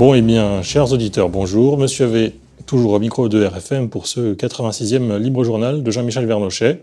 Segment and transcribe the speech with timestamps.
[0.00, 1.76] Bon, eh bien, chers auditeurs, bonjour.
[1.76, 2.32] Monsieur V,
[2.64, 6.82] toujours au micro de RFM pour ce 86e Libre Journal de Jean-Michel Vernochet.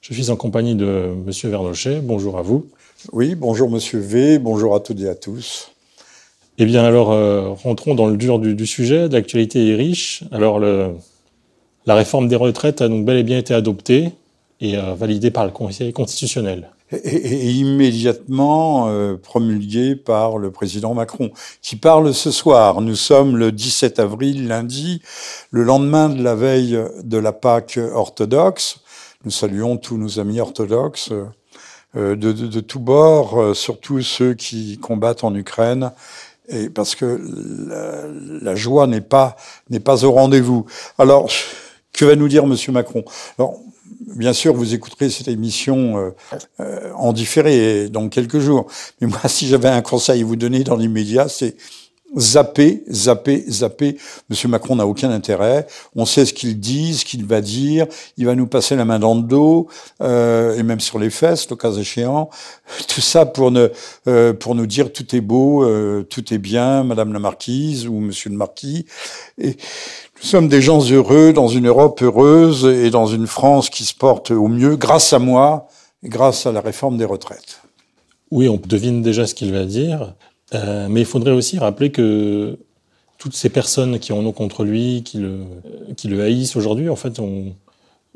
[0.00, 2.00] Je suis en compagnie de Monsieur Vernochet.
[2.02, 2.66] Bonjour à vous.
[3.12, 5.70] Oui, bonjour Monsieur V, bonjour à toutes et à tous.
[6.58, 9.08] Eh bien, alors, euh, rentrons dans le dur du, sujet.
[9.08, 10.24] L'actualité est riche.
[10.32, 10.96] Alors, le,
[11.86, 14.10] la réforme des retraites a donc bel et bien été adoptée
[14.60, 21.30] et euh, validée par le Conseil constitutionnel et, immédiatement euh, promulgué par le président Macron,
[21.60, 22.80] qui parle ce soir.
[22.80, 25.02] Nous sommes le 17 avril, lundi,
[25.50, 28.80] le lendemain de la veille de la Pâque orthodoxe.
[29.24, 31.12] Nous saluons tous nos amis orthodoxes
[31.94, 35.92] euh, de, de, de tous bords, euh, surtout ceux qui combattent en Ukraine.
[36.48, 37.20] Et parce que
[38.42, 39.36] la, joie n'est pas
[39.68, 40.66] n'est pas au rendez-vous.
[40.98, 41.28] Alors,
[41.92, 43.04] que va nous dire Monsieur Macron?
[44.16, 46.10] Bien sûr, vous écouterez cette émission euh,
[46.60, 48.66] euh, en différé dans quelques jours.
[49.00, 51.56] Mais moi, si j'avais un conseil à vous donner dans l'immédiat, c'est
[52.16, 53.96] zapper, zapper, zapper.
[54.28, 55.66] Monsieur Macron n'a aucun intérêt.
[55.96, 57.86] On sait ce qu'il dit, ce qu'il va dire.
[58.16, 59.68] Il va nous passer la main dans le dos
[60.00, 62.30] euh, et même sur les fesses, le cas échéant.
[62.88, 63.68] Tout ça pour ne
[64.08, 67.94] euh, pour nous dire tout est beau, euh, tout est bien, Madame la Marquise ou
[67.94, 68.86] Monsieur le Marquis.
[69.38, 69.56] Et
[70.22, 73.94] nous sommes des gens heureux dans une Europe heureuse et dans une France qui se
[73.94, 75.68] porte au mieux grâce à moi
[76.02, 77.60] et grâce à la réforme des retraites.
[78.30, 80.14] Oui, on devine déjà ce qu'il va dire,
[80.54, 82.58] euh, mais il faudrait aussi rappeler que
[83.18, 85.40] toutes ces personnes qui en ont contre lui, qui le,
[85.96, 87.54] qui le haïssent aujourd'hui, en fait, on,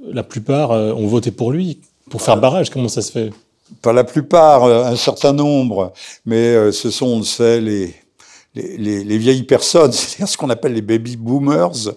[0.05, 2.71] la plupart euh, ont voté pour lui, pour faire barrage.
[2.71, 3.31] Comment ça se fait?
[3.83, 5.93] Pas la plupart, euh, un certain nombre,
[6.25, 7.95] mais ce sont, on le sait, les,
[8.57, 11.91] les, les, vieilles personnes, c'est-à-dire ce qu'on appelle les baby boomers,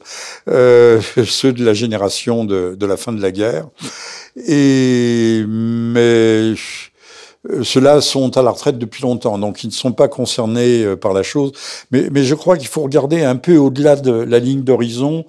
[0.47, 3.67] euh, ceux de la génération de, de, la fin de la guerre.
[4.47, 6.53] Et mais
[7.63, 11.13] ceux-là sont à la retraite depuis longtemps, donc ils ne sont pas concernés euh, par
[11.13, 11.51] la chose.
[11.91, 15.25] Mais, mais je crois qu'il faut regarder un peu au-delà de la ligne d'horizon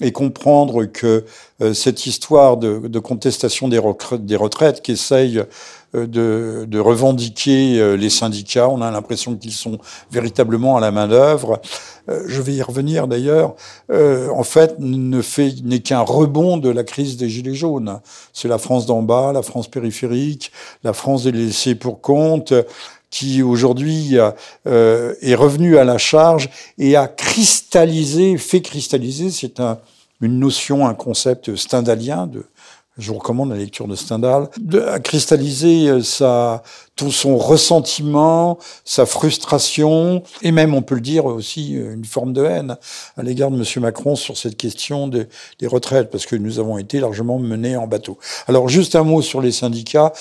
[0.00, 1.24] et comprendre que
[1.62, 5.44] euh, cette histoire de, de contestation des, retraites, des retraites qu'essayent euh,
[5.94, 8.68] de, de, revendiquer euh, les syndicats.
[8.68, 9.78] On a l'impression qu'ils sont
[10.10, 11.60] véritablement à la main d'œuvre.
[12.08, 13.54] Euh, je vais y revenir d'ailleurs.
[13.90, 18.00] en fait, ne fait n'est qu'un rebond de la crise des gilets jaunes.
[18.32, 22.52] C'est la France d'en bas, la France périphérique, la France des laissés pour compte
[23.14, 24.16] qui aujourd'hui
[24.66, 29.78] euh, est revenu à la charge et a cristallisé, fait cristalliser, c'est un,
[30.20, 32.44] une notion, un concept stendhalien de
[32.98, 36.62] je vous recommande la lecture de Stendhal, de, à cristalliser euh, sa,
[36.94, 42.32] tout son ressentiment, sa frustration, et même, on peut le dire aussi, euh, une forme
[42.32, 42.76] de haine
[43.16, 43.82] à l'égard de M.
[43.82, 45.26] Macron sur cette question des,
[45.58, 48.18] des retraites, parce que nous avons été largement menés en bateau.
[48.46, 50.12] Alors, juste un mot sur les syndicats.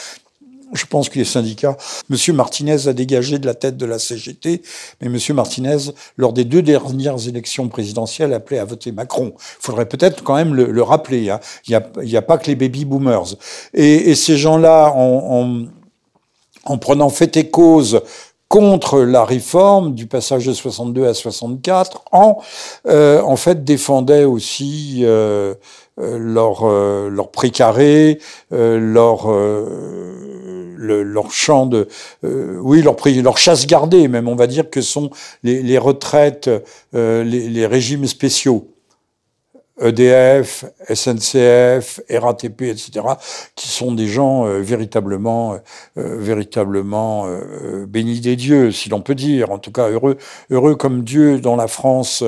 [0.73, 1.77] Je pense que les syndicats,
[2.09, 2.35] M.
[2.35, 4.61] Martinez a dégagé de la tête de la CGT,
[5.01, 5.35] mais M.
[5.35, 9.33] Martinez, lors des deux dernières élections présidentielles, appelait à voter Macron.
[9.37, 11.29] Il faudrait peut-être quand même le, le rappeler.
[11.29, 11.39] Hein.
[11.67, 13.35] Il n'y a, pas que les baby boomers.
[13.73, 18.01] Et, ces gens-là, en, en, en prenant fait et cause
[18.47, 22.37] contre la réforme du passage de 62 à 64, en,
[22.87, 25.55] euh, en fait, défendaient aussi euh
[25.97, 28.19] leur, euh, leur précaré,
[28.51, 29.27] euh, leur
[30.83, 31.87] le, leur champ de,
[32.23, 35.09] euh, oui, leur, leur chasse gardée, même, on va dire que sont
[35.43, 36.49] les, les retraites,
[36.93, 38.72] euh, les, les, régimes spéciaux.
[39.81, 42.91] EDF, SNCF, RATP, etc.,
[43.55, 45.57] qui sont des gens euh, véritablement,
[45.97, 50.17] euh, véritablement euh, bénis des dieux, si l'on peut dire, en tout cas heureux,
[50.51, 52.23] heureux comme Dieu dans la France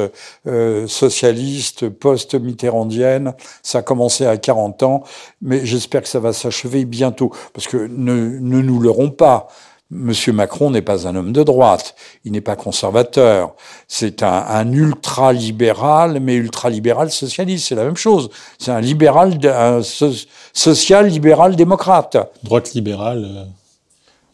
[0.48, 3.34] euh, socialiste, post-mitterrandienne.
[3.62, 5.04] Ça a commencé à 40 ans,
[5.42, 9.48] mais j'espère que ça va s'achever bientôt, parce que ne, ne nous leurrons pas.
[9.92, 13.56] Monsieur Macron n'est pas un homme de droite, il n'est pas conservateur,
[13.88, 18.32] c'est un, un ultra-libéral, mais ultra-libéral socialiste, c'est la même chose.
[18.58, 20.12] C'est un libéral, un so
[20.54, 22.18] social-libéral démocrate.
[22.42, 23.26] Droite libérale.
[23.26, 23.44] Euh...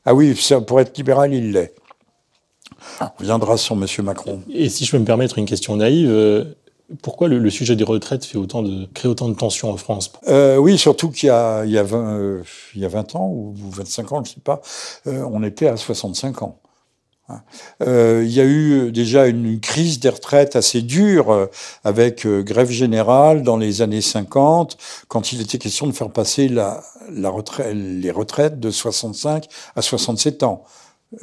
[0.05, 1.73] Ah oui, ça, pour être libéral, il l'est.
[3.01, 4.41] On viendra sur Monsieur Macron.
[4.49, 6.45] Et si je peux me permettre une question naïve, euh,
[7.01, 10.57] pourquoi le, sujet des retraites fait autant de, crée autant de tensions en France euh,
[10.57, 12.43] Oui, surtout qu'il y a, il y, a 20, euh,
[12.75, 14.61] il y a 20 ans ou 25 ans, je ne sais pas,
[15.07, 16.59] euh, on était à 65 ans.
[17.29, 17.41] Hein.
[17.79, 21.47] Il y a eu déjà une crise des retraites assez dure
[21.83, 24.77] avec grève générale dans les années 50,
[25.07, 29.81] quand il était question de faire passer la, la retraite, les retraites de 65 à
[29.81, 30.63] 67 ans.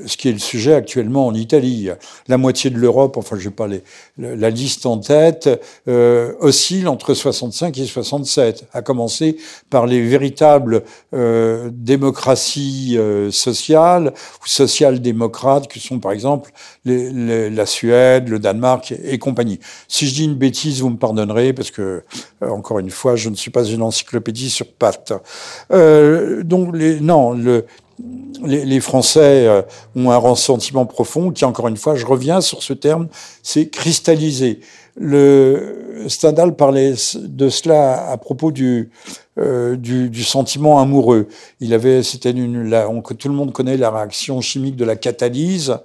[0.04, 1.88] Ce qui est le sujet actuellement en Italie.
[2.28, 3.82] La moitié de l'Europe, enfin je n'ai pas les,
[4.18, 5.48] la liste en tête,
[5.88, 9.36] euh, oscille entre 65 et 67, à commencer
[9.70, 10.82] par les véritables
[11.14, 14.12] euh, démocraties euh, sociales
[14.42, 16.50] ou social-démocrates, que sont par exemple
[16.84, 19.58] les, la Suède, le Danemark et, compagnie.
[19.88, 22.02] Si je dis une bêtise, vous me pardonnerez, parce que,
[22.42, 25.12] euh, encore une fois, je ne suis pas une encyclopédie sur pattes.
[25.72, 27.66] Euh, donc, les, non, le,
[28.44, 29.62] les, Français euh,
[29.96, 33.08] ont un ressentiment profond qui, encore une fois, je reviens sur ce terme,
[33.42, 34.60] c'est cristallisé.
[34.98, 35.78] Le
[36.08, 38.90] Stendhal parlait de cela à propos du,
[39.38, 41.28] euh, du, du, sentiment amoureux.
[41.60, 44.96] Il avait, c'était une, la, on, tout le monde connaît la réaction chimique de la
[44.96, 45.76] catalyse.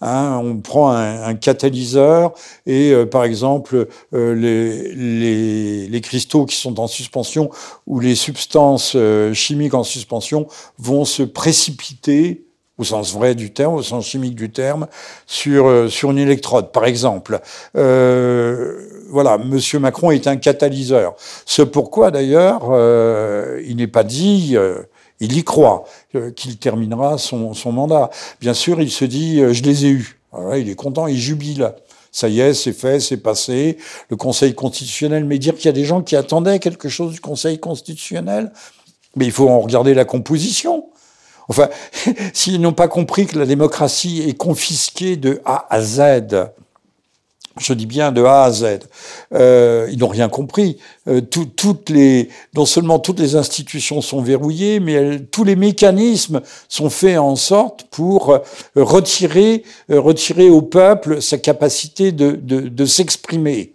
[0.00, 2.32] Hein, on prend un, un catalyseur
[2.66, 7.50] et, euh, par exemple, euh, les, les, les, cristaux qui sont en suspension
[7.86, 8.96] ou les substances
[9.32, 10.46] chimiques en suspension
[10.78, 12.44] vont se précipiter
[12.78, 14.86] au sens vrai du terme, au sens chimique du terme,
[15.26, 17.40] sur, sur une électrode, par exemple.
[17.76, 21.14] Euh, voilà, Monsieur Macron est un catalyseur.
[21.44, 24.82] Ce pourquoi, d'ailleurs, euh, il n'est pas dit, euh,
[25.20, 25.84] il y croit,
[26.14, 28.08] euh, qu'il terminera son, son, mandat.
[28.40, 30.18] Bien sûr, il se dit, je les ai eus.
[30.56, 31.74] il est content, il jubile.
[32.10, 33.76] Ça y est, c'est fait, c'est passé.
[34.08, 37.20] Le Conseil constitutionnel, mais dire qu'il y a des gens qui attendaient quelque chose du
[37.20, 38.50] Conseil constitutionnel,
[39.14, 40.86] mais il faut en regarder la composition.
[41.52, 41.68] Enfin,
[42.32, 46.00] s'ils n'ont pas compris que la démocratie est confisquée de A à Z,
[47.60, 48.78] je dis bien de A à Z.
[49.34, 50.78] Euh, ils n'ont rien compris.
[51.08, 56.40] Euh, toutes les, non seulement toutes les institutions sont verrouillées, mais tous les mécanismes
[56.70, 58.38] sont faits en sorte pour
[58.74, 63.74] retirer, retirer au peuple sa capacité de, de s'exprimer.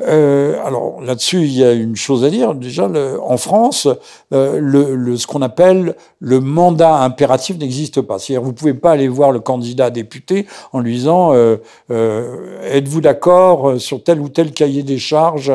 [0.00, 2.54] Euh, alors là-dessus, il y a une chose à dire.
[2.54, 2.88] Déjà,
[3.20, 3.88] en France,
[4.32, 8.18] euh, ce qu'on appelle le mandat impératif n'existe pas.
[8.18, 11.58] C'est-à-dire, vous pouvez pas aller voir le candidat député en lui disant euh,
[11.90, 15.52] êtes-vous d'accord sur tel ou tel cahier des charges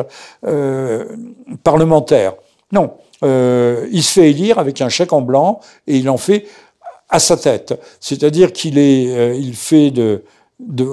[1.62, 2.34] parlementaire?
[2.72, 2.92] Non,
[3.22, 6.46] il se fait élire avec un chèque en blanc et il en fait
[7.10, 7.80] à sa tête.
[8.00, 10.22] C'est-à-dire qu'il est, il fait de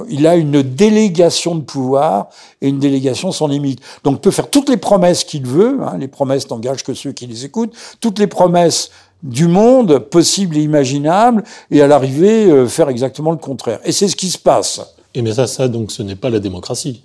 [0.09, 2.29] il a une délégation de pouvoir
[2.61, 3.79] et une délégation sans limite.
[4.03, 7.11] Donc, il peut faire toutes les promesses qu'il veut, hein, les promesses n'engagent que ceux
[7.11, 8.91] qui les écoutent, toutes les promesses
[9.23, 13.79] du monde possibles et imaginables, et à l'arrivée, euh, faire exactement le contraire.
[13.83, 14.81] Et c'est ce qui se passe.
[15.15, 17.03] Et mais ça, ça, donc, ce n'est pas la démocratie.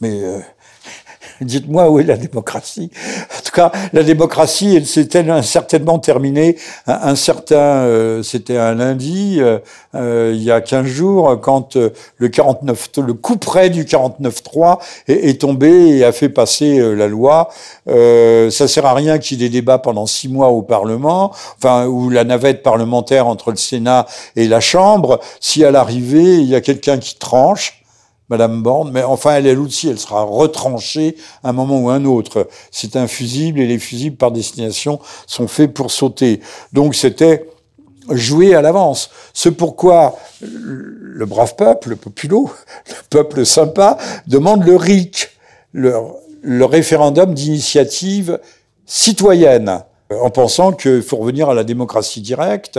[0.00, 0.40] Mais euh,
[1.40, 2.90] Dites-moi où est la démocratie.
[3.36, 5.08] En tout cas, la démocratie, elle s'est
[5.42, 6.56] certainement terminée.
[6.86, 9.58] Un, certain, euh, c'était un lundi, euh,
[9.94, 14.78] euh, il y a 15 jours, quand le 49, le coup près du 49-3
[15.08, 17.48] est, est, tombé et a fait passer la loi.
[17.86, 21.86] ça sert à rien qu'il y ait des débats pendant six mois au Parlement, enfin,
[21.86, 24.06] ou la navette parlementaire entre le Sénat
[24.36, 25.20] et la Chambre.
[25.40, 27.83] Si à l'arrivée, il y a quelqu'un qui tranche,
[28.30, 32.04] Madame Borne, mais enfin, elle, est aussi, elle sera retranchée à un moment ou un
[32.04, 32.48] autre.
[32.70, 36.40] C'est un fusible et les fusibles, par destination, sont faits pour sauter.
[36.72, 37.46] Donc, c'était
[38.10, 39.10] joué à l'avance.
[39.34, 42.50] C'est pourquoi le brave peuple, le populo,
[42.88, 45.28] le peuple sympa, demande le RIC,
[45.72, 48.40] le référendum d'initiative
[48.86, 49.82] citoyenne
[50.20, 52.78] en pensant qu'il faut revenir à la démocratie directe.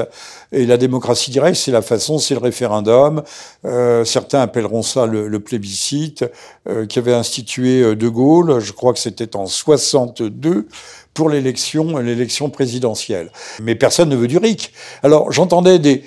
[0.51, 3.24] Et la démocratie directe, c'est la façon, c'est le référendum.
[3.65, 6.25] Euh, certains appelleront ça le, plébiscite,
[6.68, 10.68] euh, qui avait institué euh, De Gaulle, je crois que c'était en 62,
[11.13, 13.32] pour l'élection, l'élection présidentielle.
[13.62, 14.72] Mais personne ne veut du RIC.
[15.01, 16.04] Alors j'entendais des,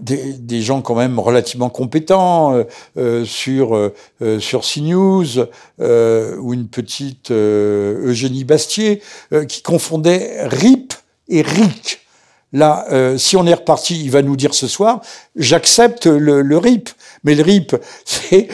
[0.00, 2.64] des, des, gens quand même relativement compétents euh,
[2.96, 5.46] euh sur euh, euh sur CNews
[5.80, 9.02] euh, ou une petite Eugénie Bastier
[9.48, 10.94] qui confondait RIP
[11.28, 12.00] et RIC.
[12.52, 12.86] Là,
[13.18, 15.00] si on est reparti, il va nous dire ce soir,
[15.34, 16.88] j'accepte le, le, RIP.
[17.24, 17.74] Mais le RIP,
[18.04, 18.46] c'est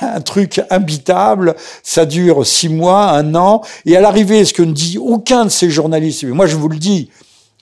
[0.00, 4.72] un truc imbitable, ça dure six mois, un an, et à l'arrivée, ce que ne
[4.72, 7.10] dit aucun de ces journalistes, moi je vous le dis,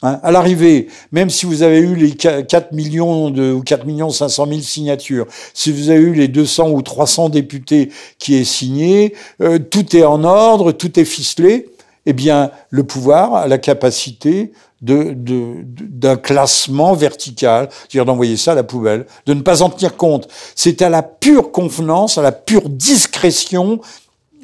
[0.03, 4.11] Hein, à l'arrivée, même si vous avez eu les 4 millions de, ou 4 millions
[4.11, 7.91] 500 000 signatures, si vous avez eu les 200 ou 300 députés
[8.21, 11.69] qui est signé, euh, tout est en ordre, tout est ficelé.
[12.07, 18.55] Eh bien, le pouvoir a la capacité de, d'un classement vertical, c'est-à-dire d'envoyer ça à
[18.55, 20.29] la poubelle, de ne pas en tenir compte.
[20.55, 23.81] C'est à la pure convenance, à la pure discrétion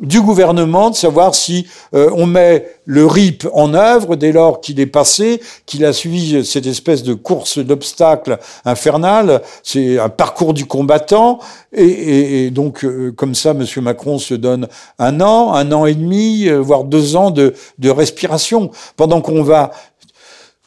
[0.00, 4.80] du gouvernement de savoir si euh, on met le RIP en œuvre dès lors qu'il
[4.80, 10.66] est passé, qu'il a suivi cette espèce de course d'obstacles infernale, c'est un parcours du
[10.66, 11.38] combattant,
[11.72, 13.64] et, et, donc euh, comme ça, M.
[13.82, 17.90] Macron se donne un an, un an et demi, euh, voire deux ans de, de
[17.90, 19.70] respiration, pendant qu'on va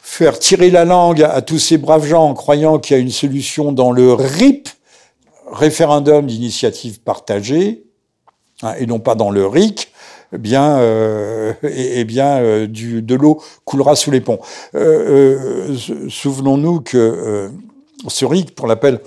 [0.00, 3.10] faire tirer la langue à tous ces braves gens en croyant qu'il y a une
[3.10, 4.68] solution dans le RIP,
[5.52, 7.84] référendum d'initiative partagée,
[8.62, 9.92] hein, et non pas dans le RIC,
[10.32, 11.52] eh bien, euh,
[12.04, 14.40] bien euh, du, de l'eau coulera sous les ponts.
[14.74, 17.50] Euh, euh Souvenons-nous que
[18.08, 19.00] ce RIC, pour l'appel,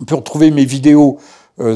[0.00, 1.18] on peut retrouver mes vidéos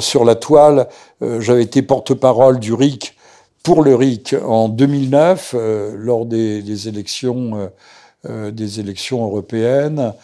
[0.01, 0.89] sur la toile.
[1.21, 3.15] J'avais été porte-parole du RIC
[3.63, 5.55] pour le RIC en 2009,
[5.97, 7.71] lors des, élections,
[8.29, 10.15] des élections européennes.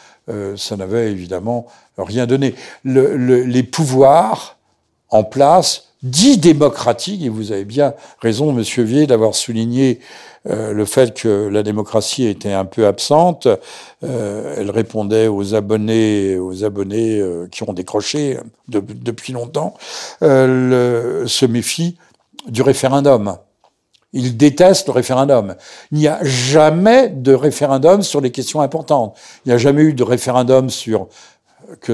[0.57, 1.67] ça n'avait évidemment
[1.99, 2.55] rien donné.
[2.83, 4.57] Le, le, les pouvoirs
[5.11, 10.01] en place dit démocratique, et vous avez bien raison, Monsieur Vier, d'avoir souligné
[10.47, 13.49] euh, le fait que la démocratie était un peu absente.
[14.05, 19.75] Euh, elle répondait aux abonnés, aux abonnés euh, qui ont décroché depuis longtemps,
[20.21, 21.97] le, se méfie
[22.47, 23.39] du référendum.
[24.13, 25.57] Il déteste le référendum.
[25.91, 29.17] Il n'y a jamais de référendum sur les questions importantes.
[29.45, 31.09] Il n'y a jamais eu de référendum sur
[31.81, 31.93] que,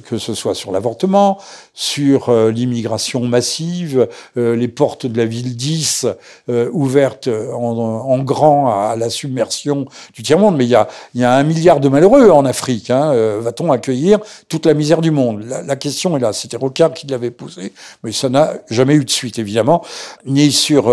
[0.00, 1.38] que ce soit sur l'avortement,
[1.72, 6.06] sur euh, l'immigration massive, euh, les portes de la ville 10
[6.48, 10.56] euh, ouvertes en, en, grand à, la submersion du tiers-monde.
[10.56, 12.90] Mais il y a, y a un milliard de malheureux en Afrique.
[12.90, 13.38] Hein.
[13.40, 15.44] Va-t-on accueillir toute la misère du monde?
[15.46, 16.32] La, la, question est là.
[16.32, 19.84] C'était Rocard qui l'avait posé, mais ça n'a jamais eu de suite, évidemment.
[20.26, 20.84] Ni sur...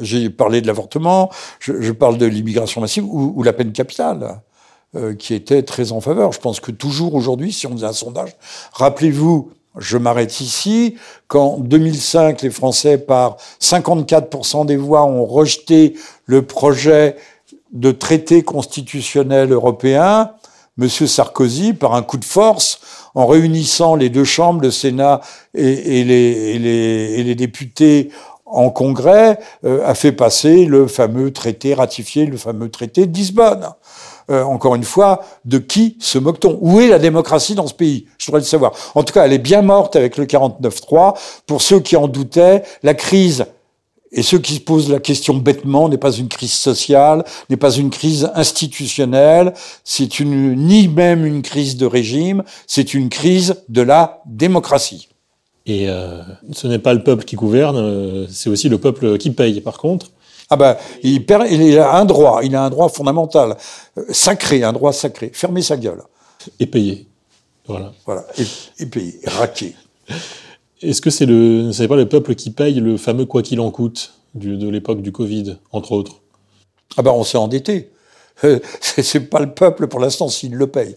[0.00, 4.40] J'ai parlé de l'avortement, je, je, parle de l'immigration massive ou, ou la peine capitale.
[4.96, 6.32] Euh, qui était très en faveur.
[6.32, 8.34] Je pense que toujours aujourd'hui, si on faisait un sondage,
[8.72, 10.96] rappelez-vous, je m'arrête ici,
[11.28, 15.94] qu'en 2005, les Français, par 54% des voix, ont rejeté
[16.26, 17.14] le projet
[17.72, 20.32] de traité constitutionnel européen,
[20.76, 22.80] Monsieur Sarkozy, par un coup de force,
[23.14, 25.20] en réunissant les deux chambres, le Sénat
[25.54, 28.10] et les, députés
[28.44, 33.68] en Congrès, euh, a fait passer le fameux traité, ratifié le fameux traité de Lisbonne.
[34.30, 36.58] Euh, encore une fois, de qui se moque-t-on?
[36.60, 38.06] Où est la démocratie dans ce pays?
[38.16, 38.72] Je voudrais le savoir.
[38.94, 41.16] En tout cas, elle est bien morte avec le 49-3.
[41.46, 43.46] Pour ceux qui en doutaient, la crise
[44.12, 47.72] et ceux qui se posent la question bêtement n'est pas une crise sociale, n'est pas
[47.72, 49.52] une crise institutionnelle,
[49.84, 55.08] c'est une, ni même une crise de régime, c'est une crise de la démocratie.
[55.66, 56.22] Et euh,
[56.52, 59.60] ce n'est pas le peuple qui gouverne, euh, c'est aussi le peuple qui paye.
[59.60, 60.10] Par contre,
[60.50, 63.56] ah ben, il, perd, il a un droit, il a un droit fondamental,
[63.96, 65.30] euh, sacré, un droit sacré.
[65.32, 66.02] Fermer sa gueule.
[66.58, 67.06] Et payer.
[67.66, 67.92] Voilà.
[68.04, 68.26] Voilà.
[68.36, 69.74] Et, et payer, raquer.
[70.82, 74.14] Est-ce que c'est le, pas le peuple qui paye le fameux quoi qu'il en coûte
[74.34, 76.20] du, de l'époque du Covid, entre autres?
[76.96, 77.90] Ah ben, on s'est endetté.
[78.80, 80.94] C'est pas le peuple pour l'instant s'il le paye.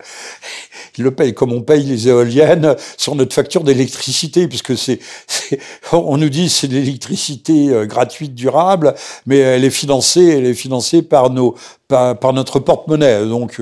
[0.98, 5.00] Il le paye comme on paye les éoliennes sur notre facture d'électricité, puisque c'est,
[5.92, 8.94] on nous dit c'est l'électricité euh, gratuite, durable,
[9.26, 11.56] mais elle est financée, elle est financée par nos,
[11.88, 13.26] par, notre porte-monnaie.
[13.26, 13.60] Donc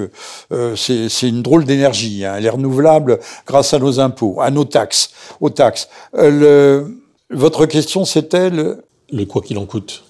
[0.52, 2.26] euh, c'est une drôle d'énergie.
[2.26, 2.36] Hein.
[2.38, 5.90] Elle est renouvelable grâce à nos impôts, à nos taxes, aux taxes.
[6.16, 6.88] Euh,
[7.30, 10.04] votre question c'était le, le quoi qu'il en coûte.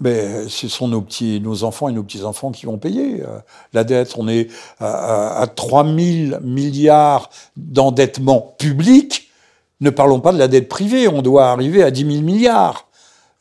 [0.00, 3.22] Mais ce sont nos petits, nos enfants et nos petits enfants qui vont payer
[3.72, 4.14] la dette.
[4.16, 4.48] On est
[4.80, 9.30] à, à 3 000 milliards d'endettement public.
[9.80, 11.06] Ne parlons pas de la dette privée.
[11.06, 12.86] On doit arriver à 10 000 milliards.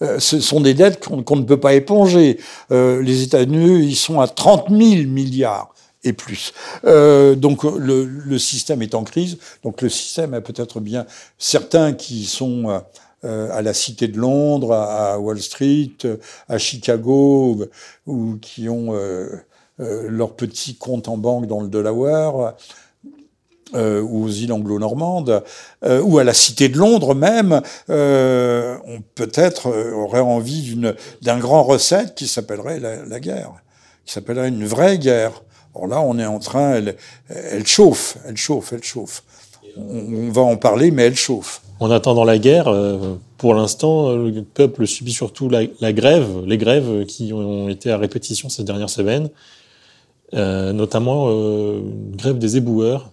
[0.01, 2.39] Euh, ce sont des dettes qu'on qu ne peut pas éponger.
[2.71, 5.73] Euh, les États-Unis, ils sont à 30 000 milliards
[6.03, 6.53] et plus.
[6.83, 9.37] Euh, donc le, système est en crise.
[9.63, 11.05] Donc le système a peut-être bien
[11.37, 12.81] certains qui sont
[13.25, 15.97] à la Cité de Londres, à, Wall Street,
[16.47, 17.65] à Chicago,
[18.05, 19.27] ou qui ont euh,
[19.79, 22.55] euh, leur petit compte en banque dans le Delaware,
[23.73, 25.43] euh, ou aux îles anglo-normandes,
[25.83, 30.79] euh, ou à la Cité de Londres même, euh, on peut-être aurait envie
[31.23, 33.53] d'un grand recette qui s'appellerait la, guerre,
[34.05, 35.41] qui s'appellerait une vraie guerre.
[35.73, 36.79] Or là, on est en train,
[37.27, 39.23] elle, chauffe, elle chauffe, elle chauffe.
[39.75, 41.61] On va en parler, mais elle chauffe.
[41.79, 46.57] En attendant la guerre, euh, pour l'instant, le peuple subit surtout la, la, grève, les
[46.57, 49.29] grèves qui ont été à répétition ces dernières semaines,
[50.33, 53.11] euh, notamment euh, une grève des éboueurs,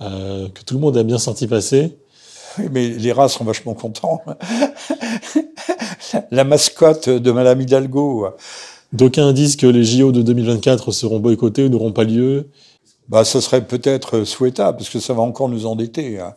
[0.00, 1.96] euh, que tout le monde a bien senti passer.
[2.58, 4.22] Oui, mais les rats sont vachement contents.
[6.30, 8.28] la mascotte de Madame Hidalgo.
[8.92, 12.48] D'aucuns disent que les JO de 2024 seront boycottés ou n'auront pas lieu
[13.08, 16.18] bah, ça serait peut-être souhaitable, parce que ça va encore nous endetter.
[16.20, 16.34] Hein.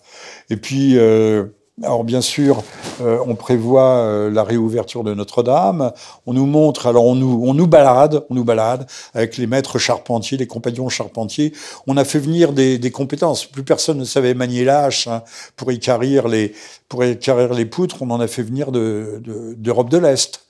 [0.50, 1.46] Et puis, euh,
[1.84, 2.64] alors bien sûr,
[3.02, 5.92] euh, on prévoit euh, la réouverture de Notre-Dame.
[6.26, 9.78] On nous montre, alors on nous, on nous balade, on nous balade avec les maîtres
[9.78, 11.54] charpentiers, les compagnons charpentiers.
[11.86, 13.46] On a fait venir des, compétences.
[13.46, 15.22] Plus personne ne savait manier l'âche hein,
[15.56, 16.56] pour écarrir les,
[16.90, 18.02] pour écarrir les poutres.
[18.02, 20.42] On en a fait venir d'Europe de, l'Est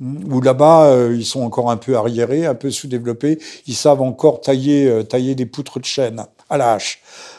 [0.00, 3.38] où là-bas, ils sont encore un peu arriérés, un peu sous-développés.
[3.68, 6.78] Ils savent encore tailler, tailler des poutres de chêne à la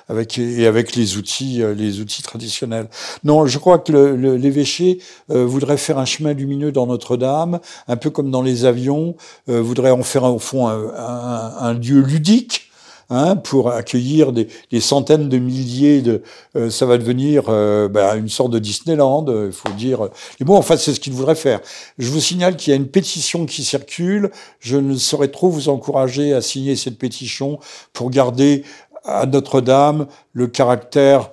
[0.08, 2.90] avec et avec les outils les outils traditionnels.
[3.24, 8.32] Non, je crois que l'évêché voudrait faire un chemin lumineux dans Notre-Dame, un peu comme
[8.32, 9.16] dans les avions,
[9.48, 12.70] voudrait en faire au fond un, un, un lieu ludique
[13.10, 14.48] Hein, pour accueillir des,
[14.80, 16.24] centaines de milliers de.
[16.56, 20.10] Euh, ça va devenir euh, bah, une sorte de Disneyland, il faut dire.
[20.40, 21.60] Et bon, en fait, c'est ce qu'il voudrait faire.
[22.00, 24.32] Je vous signale qu'il y a une pétition qui circule.
[24.60, 27.60] Je ne saurais trop vous encourager à signer cette pétition
[27.92, 28.64] pour garder
[29.04, 31.32] à Notre-Dame le caractère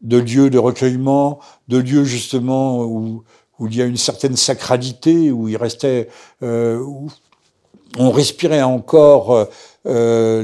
[0.00, 3.24] de lieu de recueillement, de lieu justement où,
[3.60, 6.08] il y a une certaine sacralité, où il restait,
[6.44, 7.10] euh, où
[7.96, 9.48] on respirait encore
[9.86, 10.42] euh,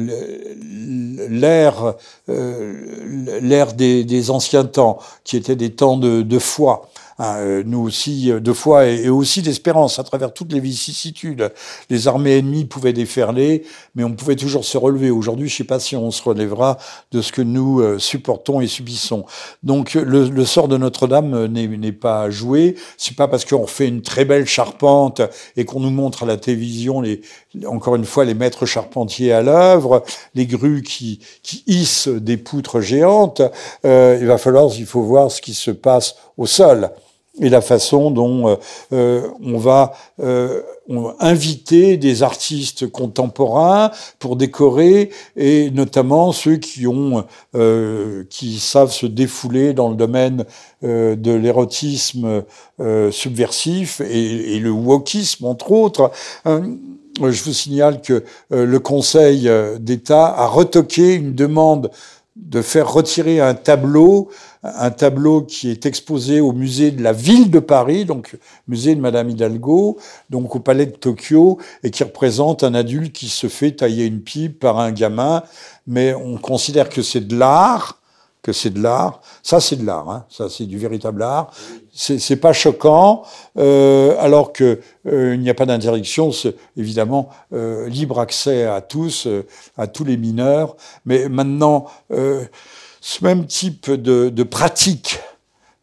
[1.30, 1.94] l'ère
[2.28, 6.90] euh, des, anciens temps, qui étaient des temps de foi.
[7.18, 11.52] Hein, euh, nous aussi, de foi et, aussi d'espérance à travers toutes les vicissitudes.
[11.90, 15.10] Les armées ennemies pouvaient déferler, mais on pouvait toujours se relever.
[15.10, 16.78] Aujourd'hui, je ne sais pas si on se relèvera
[17.12, 19.24] de ce que nous supportons et subissons.
[19.62, 22.76] Donc, le, sort de Notre-Dame n'est pas joué.
[22.96, 25.22] C'est pas parce qu'on fait une très belle charpente
[25.56, 27.20] et qu'on nous montre à la télévision les,
[27.66, 30.02] encore une fois, les maîtres charpentiers à l'œuvre,
[30.34, 31.20] les grues qui,
[31.66, 33.42] hissent des poutres géantes.
[33.84, 36.90] Euh, il va falloir, il faut voir ce qui se passe au sol.
[37.40, 38.56] Et la façon dont euh,
[38.92, 40.62] euh on va euh,
[41.18, 47.24] inviter des artistes contemporains pour décorer et notamment ceux qui ont
[47.56, 50.44] euh, qui savent se défouler dans le domaine
[50.84, 52.44] euh, de l'érotisme
[53.10, 56.12] subversif et, et, le wokisme entre autres.
[57.20, 61.90] Euh, je vous signale que euh, le Conseil euh, d'État a retoqué une demande
[62.36, 64.28] de faire retirer un tableau,
[64.64, 69.00] un tableau qui est exposé au musée de la ville de Paris, donc musée de
[69.00, 69.98] Madame Hidalgo,
[70.30, 74.22] donc au palais de Tokyo, et qui représente un adulte qui se fait tailler une
[74.22, 75.42] pipe par un gamin,
[75.86, 78.00] mais on considère que c'est de l'art,
[78.44, 79.22] que c'est de l'art.
[79.42, 80.08] Ça, c'est de l'art.
[80.10, 80.26] Hein.
[80.28, 81.50] Ça, c'est du véritable art.
[81.92, 83.22] C'est pas choquant,
[83.56, 86.30] euh, alors que euh, il n'y a pas d'interdiction.
[86.76, 89.46] Évidemment, euh, libre accès à tous, euh,
[89.78, 90.76] à tous les mineurs.
[91.06, 92.44] Mais maintenant, euh,
[93.04, 95.20] ce même type de, pratique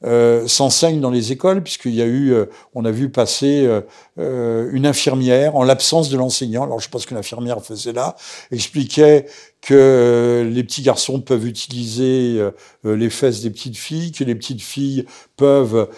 [0.03, 3.69] euh, s'enseigne dans les écoles, puisqu'il y a eu, euh, on a vu passer
[4.17, 6.63] euh, une infirmière en l'absence de l'enseignant.
[6.63, 8.15] Alors je pense que l'infirmière faisait là,
[8.49, 9.27] expliquait
[9.61, 12.43] que les petits garçons peuvent utiliser
[12.83, 15.05] les fesses des petites filles, que les petites filles
[15.37, 15.89] peuvent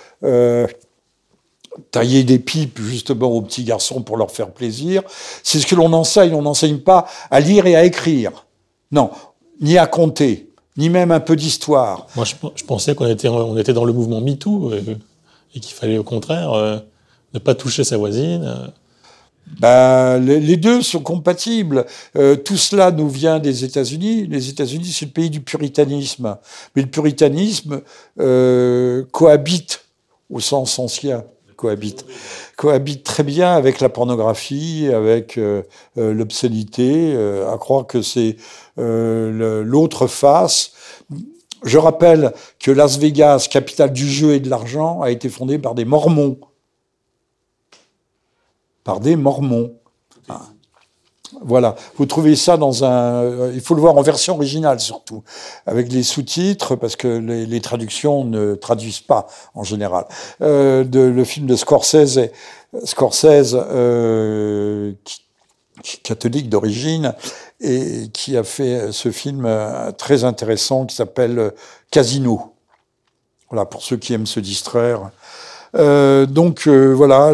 [1.92, 5.04] tailler des pipes justement aux petits garçons pour leur faire plaisir.
[5.42, 6.34] C'est ce que l'on enseigne.
[6.34, 8.46] On n'enseigne pas à lire et à écrire.
[8.92, 9.12] Non,
[9.62, 12.08] ni à compter ni même un peu d'histoire.
[12.16, 14.82] Moi, je, pensais qu'on était, on était dans le mouvement MeToo euh,
[15.56, 16.80] et qu'il fallait au contraire euh,
[17.34, 18.44] ne pas toucher sa voisine.
[18.44, 18.68] Euh.
[19.60, 21.86] Ben, les, deux sont compatibles.
[22.46, 24.26] tout cela nous vient des États-Unis.
[24.26, 26.38] Les États-Unis, c'est le pays du puritanisme.
[26.74, 27.82] Mais le puritanisme
[29.12, 29.84] cohabite
[30.30, 31.26] au sens ancien
[31.64, 32.06] cohabite,
[32.58, 35.64] cohabite très bien avec la pornographie, avec euh,
[35.98, 38.36] euh, l'obscénité, euh, à croire que c'est
[38.76, 40.74] l'autre face.
[41.64, 45.74] Je rappelle que Las Vegas, capitale du jeu et de l'argent, a été fondée par
[45.74, 46.38] des Mormons.
[48.84, 49.74] Par des Mormons.
[51.46, 53.24] Voilà, vous trouvez ça dans un.
[53.24, 55.24] Euh, il faut le voir en version originale surtout,
[55.66, 60.06] avec les sous-titres parce que les, traductions ne traduisent pas en général.
[60.42, 62.30] Euh, de, le film de Scorsese,
[62.86, 65.20] Scorsese, euh, qui,
[66.02, 67.14] catholique d'origine
[67.60, 71.52] et qui a fait ce film euh, très intéressant qui s'appelle
[71.92, 72.54] Casino.
[73.50, 75.12] Voilà pour ceux qui aiment se distraire.
[75.76, 77.34] Euh, donc euh, voilà,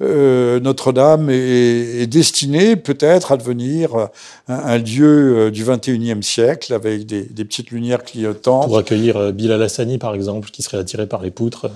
[0.00, 4.08] euh, Notre-Dame est, est, destinée peut-être à devenir un,
[4.48, 8.66] un lieu du 21e siècle avec des, des, petites lumières clignotantes.
[8.66, 11.70] Pour accueillir Bilal Hassani par exemple, qui serait attiré par les poutres.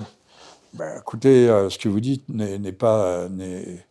[0.73, 3.85] Ben, écoutez, ce que vous dites n'est pas n'est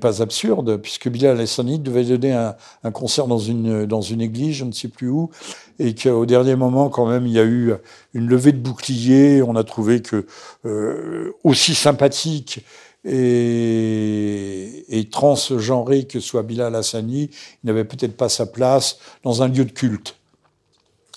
[0.00, 4.64] pas absurde, puisque Bilal Hassani devait donner un, concert dans une, dans une église, je
[4.64, 5.30] ne sais plus où,
[5.78, 7.72] et qu'au dernier moment, quand même, il y a eu
[8.14, 9.42] une levée de bouclier.
[9.42, 10.26] On a trouvé que,
[10.64, 12.64] euh, aussi sympathique
[13.04, 17.30] et, et transgenré que soit Bilal Hassani,
[17.62, 20.16] il n'avait peut-être pas sa place dans un lieu de culte.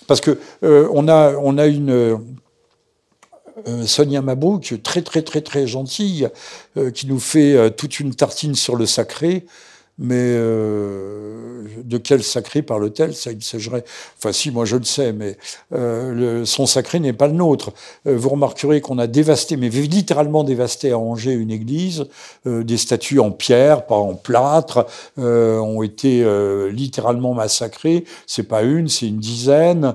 [0.06, 2.18] Parce que euh, on, a, on a une
[3.86, 6.28] Sonia Mabrouk, très très très très gentille,
[6.76, 9.46] euh, qui nous fait euh, toute une tartine sur le sacré,
[9.98, 13.14] mais de quel sacré parle-t-elle?
[13.14, 13.84] Ça, il s'agirait.
[14.18, 15.36] Enfin, si, moi je le sais, mais
[15.70, 17.72] le, son sacré n'est pas le nôtre.
[18.04, 22.06] vous remarquerez qu'on a dévasté, mais littéralement dévasté à Angers une église.
[22.44, 26.24] des statues en pierre, pas en plâtre, ont été
[26.70, 28.04] littéralement massacrées.
[28.26, 29.94] C'est pas une, c'est une dizaine.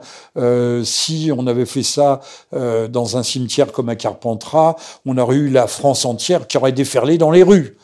[0.84, 5.68] si on avait fait ça dans un cimetière comme à Carpentras, on aurait eu la
[5.68, 7.76] France entière qui aurait déferlé dans les rues.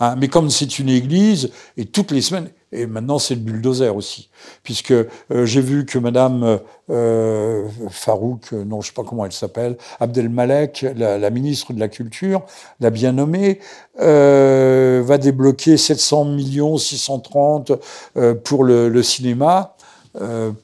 [0.00, 3.94] Hein, mais comme c'est une église, et toutes les semaines, et maintenant c'est le bulldozer
[3.94, 4.30] aussi,
[4.62, 5.06] puisque euh,
[5.44, 10.86] j'ai vu que Madame euh, Farouk, euh, non je sais pas comment elle s'appelle, Abdelmalek,
[10.96, 12.42] la, la, ministre de la Culture,
[12.80, 13.60] la bien nommée,
[13.98, 17.72] va débloquer 700 millions 630
[18.16, 19.76] euh, pour le, cinéma.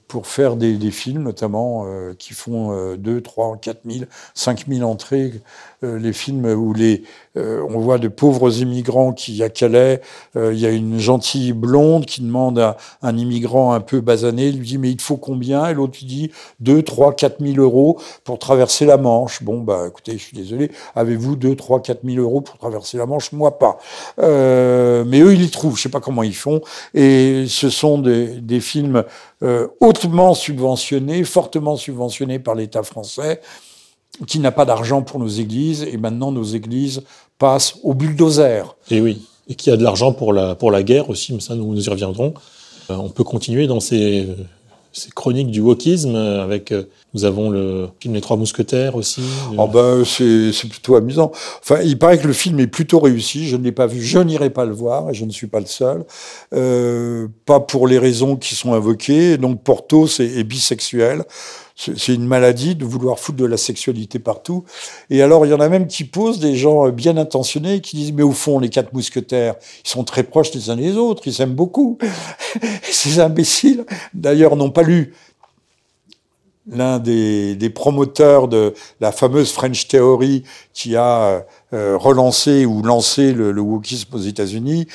[0.09, 1.87] Pour faire des, films, notamment,
[2.19, 5.35] qui font euh, 2, 3, 4 000, 5 000 entrées.
[5.85, 7.03] Euh, les films où les,
[7.37, 10.01] euh, on voit de pauvres immigrants qui, à Calais,
[10.35, 14.67] il y a une gentille blonde qui demande à un immigrant un peu basané, lui
[14.67, 15.67] dit, mais il faut combien?
[15.69, 19.43] Et l'autre lui dit 2, 3, 4 000 euros pour traverser la Manche.
[19.43, 23.07] Bon, bah écoutez, je suis désolé, avez-vous 2, 3, 4 000 euros pour traverser la
[23.07, 23.33] Manche?
[23.33, 23.79] Moi, pas.
[24.19, 26.61] mais eux, ils les trouvent, je sais pas comment ils font.
[26.95, 29.05] Et ce sont des, des films
[29.43, 33.43] euh, hautement subventionné, fortement subventionné par l'État français,
[34.27, 37.03] qui n'a pas d'argent pour nos églises, et maintenant nos églises
[37.39, 38.77] passent au bulldozer.
[38.91, 41.55] Et oui, et qui a de l'argent pour la, pour la guerre aussi, mais ça
[41.55, 42.35] nous, nous y reviendrons.
[42.91, 44.27] Euh, on peut continuer dans ces,
[44.93, 49.23] ces chroniques du wokisme avec euh, nous avons le film Les Trois Mousquetaires aussi.
[49.59, 51.33] Oh ben c'est plutôt amusant.
[51.63, 53.47] Enfin, il paraît que le film est plutôt réussi.
[53.47, 55.61] Je ne l'ai pas vu, je n'irai pas le voir et je ne suis pas
[55.61, 56.05] le seul.
[56.55, 59.37] Euh, pas pour les raisons qui sont invoquées.
[59.37, 61.25] Donc Portos est, est bisexuel.
[61.77, 64.65] C'est une maladie de vouloir foutre de la sexualité partout.
[65.11, 68.13] Et alors, il y en a même qui posent des gens bien intentionnés qui disent,
[68.13, 71.35] mais au fond, les quatre mousquetaires, ils sont très proches les uns des autres, ils
[71.35, 71.99] s'aiment beaucoup.
[72.83, 73.85] Ces imbéciles,
[74.15, 75.13] d'ailleurs, n'ont pas lu
[76.69, 83.33] l'un des, des, promoteurs de la fameuse French Theory qui a euh, relancé ou lancé
[83.33, 84.87] le, le aux États-Unis,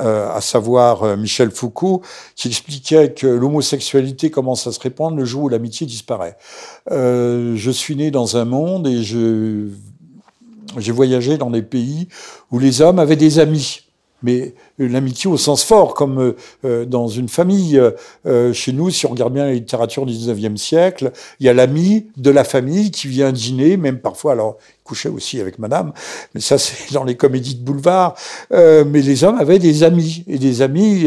[0.00, 2.02] euh, à savoir euh, Michel Foucault,
[2.36, 6.36] qui expliquait que l'homosexualité commence à se répandre le jour où l'amitié disparaît.
[6.90, 9.68] Euh, je suis né dans un monde et je
[10.76, 12.08] j'ai voyagé dans des pays
[12.50, 13.87] où les hommes avaient des amis
[14.22, 17.80] mais l'amitié au sens fort, comme euh, dans une famille.
[18.26, 21.54] Euh, chez nous, si on regarde bien la littérature du 19e siècle, il y a
[21.54, 25.92] l'ami de la famille qui vient dîner, même parfois, alors, il couchait aussi avec madame,
[26.34, 28.14] mais ça, c'est dans les comédies de boulevard.
[28.52, 31.04] Euh, mais les hommes avaient des amis, et des amis...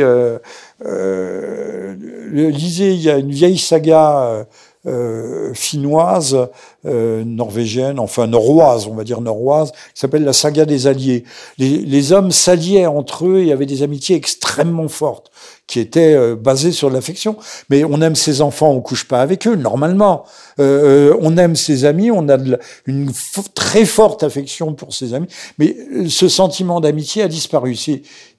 [0.84, 1.96] Euh,
[2.32, 4.48] lisez, il y a une vieille saga
[4.88, 6.38] euh, finnoise,
[6.86, 11.24] euh, norvégienne, enfin norroise, on va dire norroise, qui s'appelle la saga des alliés.
[11.58, 15.32] Les, les hommes s'alliaient entre eux et avaient des amitiés extrêmement fortes,
[15.68, 17.38] qui étaient euh, basées sur l'affection.
[17.70, 20.26] Mais on aime ses enfants, on couche pas avec eux, normalement.
[20.60, 23.12] Euh, on aime ses amis, on a de une
[23.54, 25.28] très forte affection pour ses amis,
[25.60, 27.78] mais euh, ce sentiment d'amitié a disparu.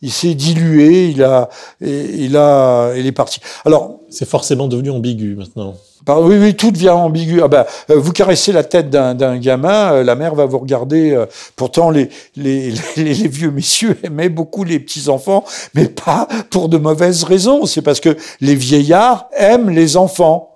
[0.02, 1.48] Il s'est dilué, il a,
[1.80, 3.40] il a, il est parti.
[3.64, 5.74] Alors, c'est forcément devenu ambigu maintenant.
[6.08, 7.40] Oui, oui, tout devient ambigu.
[7.42, 11.24] Ah ben, vous caressez la tête d'un gamin, la mère va vous regarder.
[11.56, 16.68] Pourtant, les, les, les, les vieux messieurs aimaient beaucoup les petits enfants, mais pas pour
[16.68, 17.66] de mauvaises raisons.
[17.66, 20.48] C'est parce que les vieillards aiment les enfants.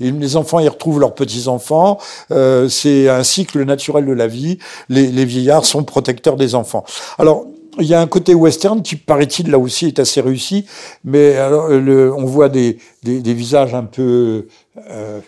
[0.00, 1.98] Les enfants y retrouvent leurs petits-enfants.
[2.30, 4.58] Euh, c'est un cycle naturel de la vie.
[4.88, 6.84] Les, les, vieillards sont protecteurs des enfants.
[7.18, 7.44] Alors,
[7.78, 10.66] il y a un côté western qui, paraît-il, là aussi est assez réussi.
[11.04, 14.46] Mais alors, le, on voit des, des, des, visages un peu...
[14.88, 15.20] Euh,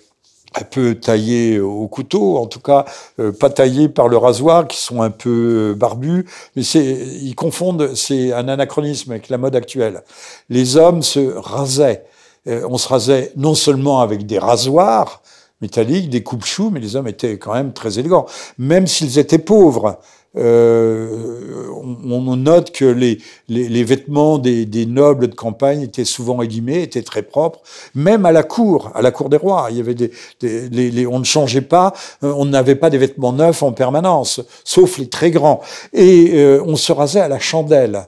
[0.54, 2.84] un peu taillés au couteau, en tout cas
[3.18, 7.94] euh, pas taillés par le rasoir, qui sont un peu barbus, mais c'est ils confondent,
[7.94, 10.02] c'est un anachronisme avec la mode actuelle.
[10.50, 12.04] Les hommes se rasaient
[12.48, 15.22] euh, on se rasait non seulement avec des rasoirs
[15.60, 18.26] métalliques, des coupes-choux, mais les hommes étaient quand même très élégants,
[18.58, 20.00] même s'ils étaient pauvres.
[20.36, 21.68] Euh,
[22.04, 27.60] on, note que les, vêtements des, nobles de campagne étaient souvent élimés, étaient très propres,
[27.94, 29.68] même à la cour, à la cour des rois.
[29.70, 31.92] Il y avait des, on ne changeait pas,
[32.22, 35.60] euh, on n'avait pas des vêtements neufs en permanence, sauf les très grands.
[35.92, 38.06] Et euh, on se rasait à la chandelle.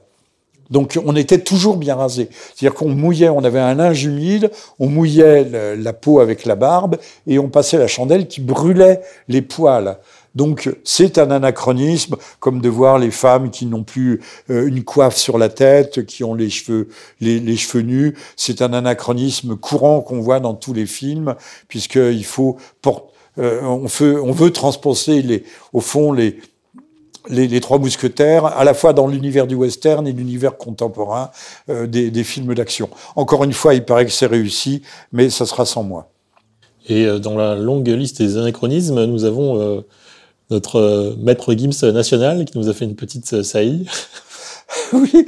[0.71, 2.29] Donc on était toujours bien rasé.
[2.31, 6.97] C'est-à-dire qu'on mouillait, on avait un linge humide, on mouillait la peau avec la barbe
[7.27, 9.99] et on passait la chandelle qui brûlait les poils.
[10.35, 15.15] Donc c'est un anachronisme, comme de voir les femmes qui n'ont plus euh, une coiffe
[15.15, 16.89] sur la tête, qui ont les cheveux,
[17.21, 18.15] les, cheveux nus.
[18.35, 21.35] C'est un anachronisme courant qu'on voit dans tous les films,
[21.69, 22.57] puisqu'il faut,
[23.39, 26.37] euh, on, veut, on transposer les, au fond les,
[27.29, 31.31] les, trois mousquetaires, à la fois dans l'univers du western et l'univers contemporain
[31.69, 32.89] euh, des, films d'action.
[33.15, 34.81] Encore une fois, il paraît que c'est réussi,
[35.13, 36.11] mais ça sera sans moi.
[36.87, 39.83] Et dans la longue liste des anachronismes, nous avons
[40.49, 43.87] notre maître Gims national qui nous a fait une petite saillie.
[44.93, 45.25] oui,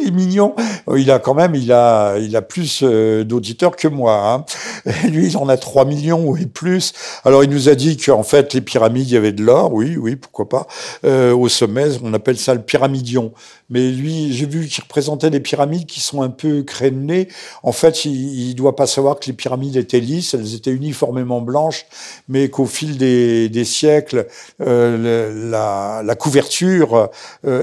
[0.00, 0.54] il est mignon.
[0.96, 4.44] Il a quand même, il a, il a plus euh, d'auditeurs que moi.
[4.86, 4.90] Hein.
[5.08, 6.92] lui, il en a 3 millions et plus.
[7.24, 9.72] Alors, il nous a dit qu'en fait, les pyramides, il y avait de l'or.
[9.72, 10.66] Oui, oui, pourquoi pas.
[11.04, 13.32] Euh, au sommet, on appelle ça le pyramidion.
[13.70, 17.28] Mais lui, j'ai vu qu'il représentait des pyramides qui sont un peu crénelées.
[17.62, 21.40] En fait, il, il doit pas savoir que les pyramides étaient lisses, elles étaient uniformément
[21.40, 21.86] blanches,
[22.28, 24.26] mais qu'au fil des, siècles,
[24.60, 27.08] euh, la, la, couverture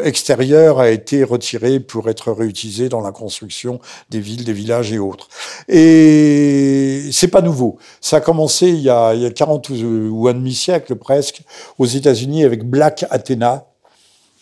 [0.03, 4.99] extérieure a été retirée pour être réutilisée dans la construction des villes, des villages et
[4.99, 5.27] autres.
[5.67, 7.77] Et c'est pas nouveau.
[8.01, 11.41] Ça a commencé il y a, il y a 40 ou un demi-siècle presque
[11.77, 13.65] aux États-Unis avec Black Athena,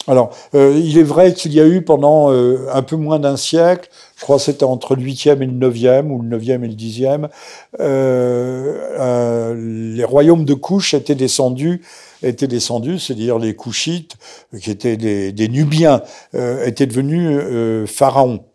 [0.08, 3.36] alors, euh, il est vrai qu'il y a eu pendant euh, un peu moins d'un
[3.36, 6.67] siècle, je crois que c'était entre le 8e et le 9e, ou le 9e et
[6.67, 7.28] le 10e,
[7.82, 9.54] euh,
[9.95, 11.82] les royaumes de couches étaient descendus,
[12.23, 14.15] étaient descendus, c'est-à-dire les couchites,
[14.62, 16.01] qui étaient des, Nubiens,
[16.34, 18.45] étaient devenus pharaons.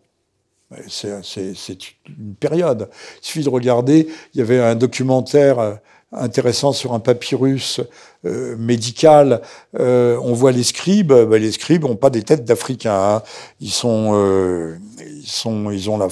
[0.87, 2.89] C'est une période.
[3.21, 5.79] Il suffit de regarder, il y avait un documentaire
[6.15, 7.81] intéressant sur un papyrus
[8.25, 9.41] euh, médical.
[9.79, 11.13] Euh, on voit les scribes.
[11.13, 13.15] Ben, les scribes n'ont pas des têtes d'Africains.
[13.15, 13.23] Hein.
[13.59, 16.07] Ils sont, euh, ils ont la,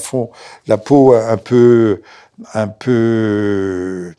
[0.66, 2.02] la peau un peu,
[2.54, 4.12] un peu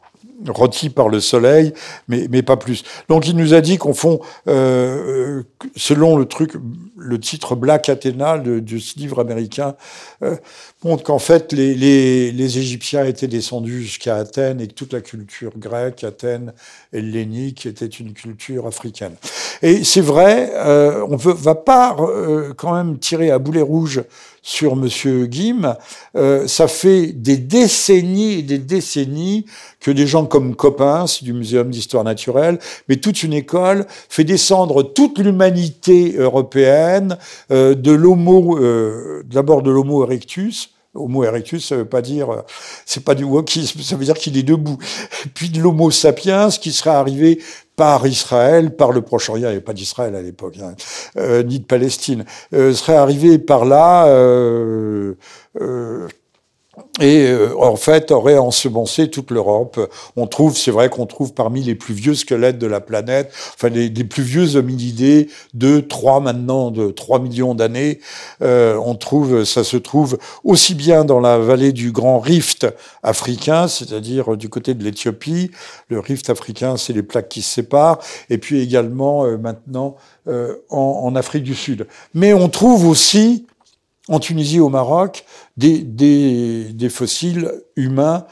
[0.50, 1.74] rôti par le soleil,
[2.08, 2.84] mais, mais pas plus.
[3.10, 5.44] Donc il nous a dit qu'au fond, euh,
[5.76, 6.54] selon le truc,
[6.98, 9.76] le titre Black Athena de, de ce livre américain,
[10.24, 10.36] euh,
[10.84, 15.02] montre qu'en fait les, les, les, Égyptiens étaient descendus jusqu'à Athènes et que toute la
[15.02, 16.54] culture grecque, Athènes,
[16.92, 19.16] hellénique était une culture africaine.
[19.62, 24.04] Et c'est vrai, euh, on ne va pas euh, quand même tirer à boulet rouge
[24.44, 25.78] sur Monsieur Guim.
[26.16, 29.46] Euh, ça fait des décennies et des décennies
[29.80, 34.84] que des gens comme Coppens du Muséum d'histoire naturelle, mais toute une école fait descendre
[34.84, 37.18] toute l'humanité européenne
[37.52, 42.44] euh, de l'homo, euh, d'abord de l'homo erectus, Homo erectus, ça veut pas dire,
[42.86, 44.78] c'est pas du wokisme, ça veut dire qu'il est debout.
[45.34, 47.42] Puis de l'Homo sapiens, qui serait arrivé
[47.76, 50.76] par Israël, par le Proche-Orient, il n'y avait pas d'Israël à l'époque, hein,
[51.18, 55.16] euh, ni de Palestine, euh, serait arrivé par là, euh,
[57.02, 59.80] et euh, en fait aurait ensemencé toute l'Europe.
[60.16, 63.70] On trouve, c'est vrai qu'on trouve parmi les plus vieux squelettes de la planète, enfin
[63.70, 68.00] les, plus vieux hominidés de 3 maintenant, de 3 millions d'années,
[68.42, 72.68] euh, on trouve, ça se trouve aussi bien dans la vallée du Grand Rift
[73.02, 75.52] africain, c'est-à-dire du côté de l'Éthiopie.
[75.90, 79.96] Le Rift africain, c'est les plaques qui se séparent, et puis également euh, maintenant
[80.28, 81.88] euh, en, en Afrique du Sud.
[82.14, 83.46] Mais on trouve aussi
[84.08, 85.26] en Tunisie au Maroc
[85.58, 88.26] des, fossiles humains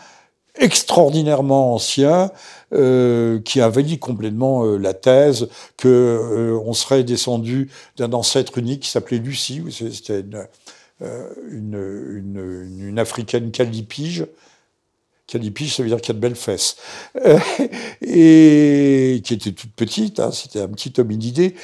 [0.56, 2.32] extraordinairement anciens
[2.74, 8.82] euh, qui invalident complètement euh, la thèse que euh, on serait descendu d'un ancêtre unique
[8.82, 9.64] qui s'appelait Lucie.
[9.72, 12.20] C'était une, euh,
[12.78, 14.26] une, africaine calipige
[15.28, 16.76] Calipige, ça veut dire qu'il y a de belles fesses.
[17.26, 17.40] Euh,
[18.02, 21.56] et qui était toute petite, hein, c'était un petit hominidé.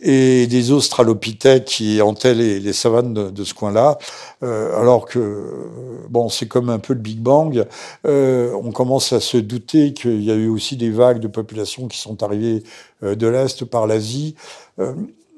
[0.00, 3.98] Et des australopithèques qui hantaient les, savanes de, ce coin-là.
[4.42, 5.68] Euh, alors que,
[6.08, 7.64] bon, c'est comme un peu le Big Bang.
[8.06, 11.86] Euh, on commence à se douter qu'il y a eu aussi des vagues de population
[11.88, 12.64] qui sont arrivées
[13.02, 14.34] de l'Est par l'Asie.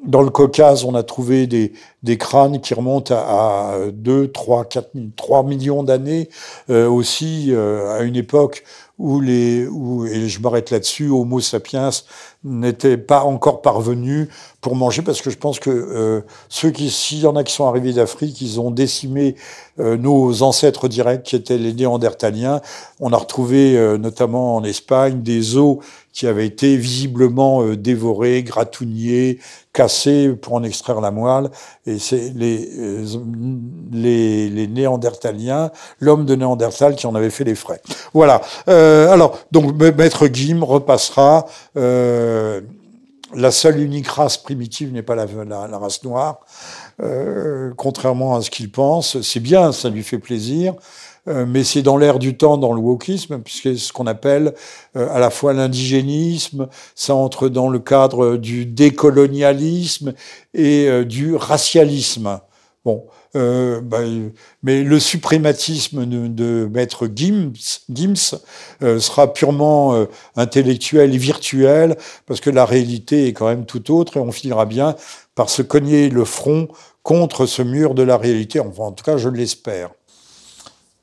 [0.06, 4.66] Dans le Caucase, on a trouvé des, des crânes qui remontent à, à 2, 3,
[4.66, 6.28] 4, 3 millions d'années,
[6.68, 8.64] euh, aussi euh, à une époque
[8.98, 11.90] où les, où, et je m'arrête là-dessus, Homo sapiens
[12.44, 14.28] n'étaient pas encore parvenus
[14.60, 17.52] pour manger, parce que je pense que euh, ceux qui, s'il y en a qui
[17.52, 19.34] sont arrivés d'Afrique, ils ont décimé
[19.80, 22.60] euh, nos ancêtres directs qui étaient les Néandertaliens.
[23.00, 25.78] On a retrouvé euh, notamment en Espagne des os
[26.14, 29.40] qui avaient été visiblement euh, dévorés, gratougnés,
[29.72, 31.50] cassés pour en extraire la moelle.
[31.86, 33.04] Et c'est les, euh,
[33.92, 37.82] les, les Néandertaliens, l'homme de Néandertal qui en avait fait les frais.
[38.14, 38.40] Voilà.
[38.68, 41.46] Euh, alors, donc, Maître Guim repassera.
[41.76, 42.60] Euh,
[43.34, 46.40] la seule unique race primitive n'est pas la, la, la, race noire,
[47.02, 49.20] euh, contrairement à ce qu'il pense.
[49.22, 50.74] C'est bien, ça lui fait plaisir.
[51.26, 54.54] Euh, mais c'est dans l'air du temps, dans le wokisme, puisque c'est ce qu'on appelle
[54.96, 60.14] euh, à la fois l'indigénisme, ça entre dans le cadre du décolonialisme
[60.52, 62.40] et euh, du racialisme.
[62.84, 63.04] Bon,
[63.36, 63.98] Euh, bah,
[64.62, 67.52] mais le suprématisme de, maître Gims,
[67.90, 68.36] Gims
[68.82, 70.06] euh, sera purement euh,
[70.36, 74.66] intellectuel et virtuel, parce que la réalité est quand même tout autre, et on finira
[74.66, 74.94] bien
[75.34, 76.68] par se cogner le front
[77.02, 78.60] contre ce mur de la réalité.
[78.60, 79.90] Enfin, en tout cas, je l'espère.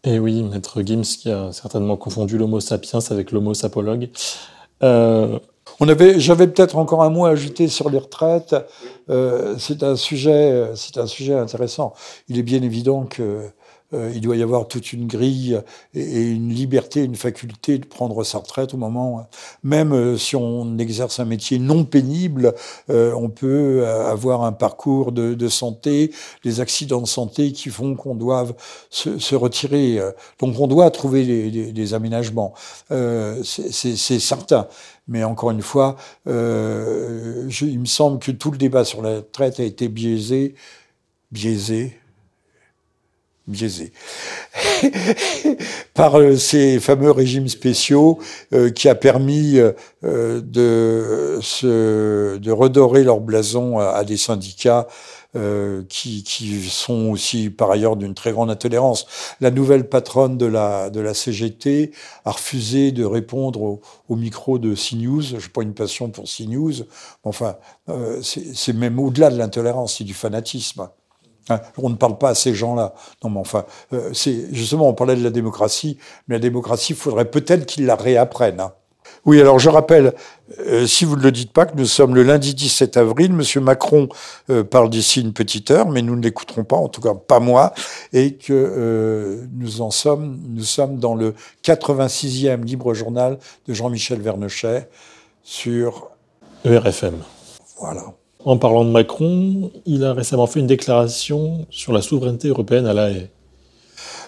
[0.03, 4.09] Et oui, maître Gims qui a certainement confondu l'homo sapiens avec l'homo sapologue.
[4.81, 5.37] Euh,
[5.79, 8.55] on avait, j'avais peut-être encore un mot à ajouter sur les retraites.
[9.09, 11.93] Euh, c'est un sujet, c'est un sujet intéressant.
[12.29, 13.51] Il est bien évident que
[13.93, 15.62] euh, il doit y avoir toute une grille
[15.93, 19.27] et, une liberté, une faculté de prendre sa retraite au moment,
[19.63, 22.54] même euh, si on exerce un métier non pénible,
[22.89, 26.12] euh, on peut avoir un parcours de, santé,
[26.43, 28.47] des accidents de santé qui font qu'on doit
[28.89, 29.99] se, retirer.
[30.39, 32.54] Donc on doit trouver des, aménagements,
[33.43, 34.67] c'est certain.
[35.08, 39.63] Mais encore une fois, il me semble que tout le débat sur la retraite a
[39.63, 40.56] été biaisé,
[41.32, 42.00] biaisé,
[43.47, 43.91] biaisé
[45.93, 48.19] par euh, ces fameux régimes spéciaux
[48.54, 54.88] euh, qui a permis euh, de, se, de redorer leur blason à, des syndicats
[55.88, 59.06] qui, qui, sont aussi par ailleurs d'une très grande intolérance.
[59.39, 61.91] La nouvelle patronne de la, de la CGT
[62.25, 65.21] a refusé de répondre au, au micro de CNews.
[65.21, 66.84] Je n'ai pas une passion pour CNews.
[67.23, 67.56] Enfin,
[68.21, 70.89] c'est même au-delà de l'intolérance, c'est du fanatisme.
[71.49, 72.93] Hein, on ne parle pas à ces gens-là.
[73.23, 76.95] Non, mais enfin, euh, c'est justement, on parlait de la démocratie, mais la démocratie, il
[76.95, 78.60] faudrait peut-être qu'ils la réapprennent.
[78.60, 78.73] Hein.
[79.25, 80.13] Oui, alors je rappelle,
[80.60, 83.34] euh, si vous ne le dites pas, que nous sommes le lundi 17 avril.
[83.34, 84.10] Monsieur Macron
[84.49, 87.39] euh, parle d'ici une petite heure, mais nous ne l'écouterons pas, en tout cas pas
[87.39, 87.73] moi,
[88.13, 94.89] et que nous en sommes, nous sommes dans le 86e libre journal de Jean-Michel Vernochet
[95.43, 96.10] sur
[96.65, 97.17] ERFM.
[97.80, 98.13] Voilà.
[98.43, 102.93] En parlant de Macron, il a récemment fait une déclaration sur la souveraineté européenne à
[102.93, 103.30] La Haye.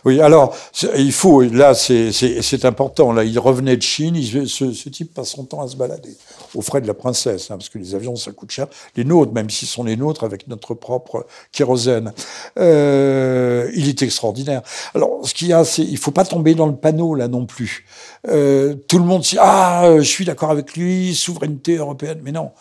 [0.06, 0.54] Oui, alors,
[0.98, 3.14] il faut, là, c'est important.
[3.14, 6.16] Là, il revenait de Chine, ce, type passe son temps à se balader,
[6.56, 8.68] aux frais de la princesse, hein, parce que les avions, ça coûte cher.
[8.98, 12.12] Les nôtres, même s'ils sont les nôtres, avec notre propre kérosène.
[12.60, 14.62] Euh, il est extraordinaire.
[14.94, 17.46] Alors, ce qu'il y a, c'est, il faut pas tomber dans le panneau, là, non
[17.46, 17.86] plus.
[18.28, 22.20] Euh, tout le monde dit, ah, je suis d'accord avec lui, souveraineté européenne.
[22.24, 22.52] Mais non,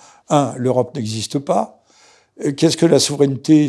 [0.56, 1.82] l'Europe n'existe pas.
[2.56, 3.68] Qu'est-ce que la souveraineté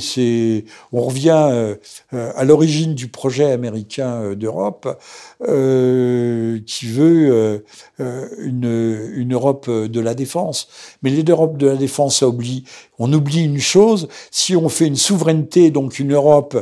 [0.93, 1.75] on revient
[2.13, 5.01] euh, à l'origine du projet américain euh, d'Europe
[5.41, 7.63] euh, qui veut
[7.99, 10.69] une, Europe de la défense.
[11.01, 12.63] Mais l'Europe de la défense, oublie.
[12.99, 16.55] On oublie une chose si on fait une souveraineté, donc une Europe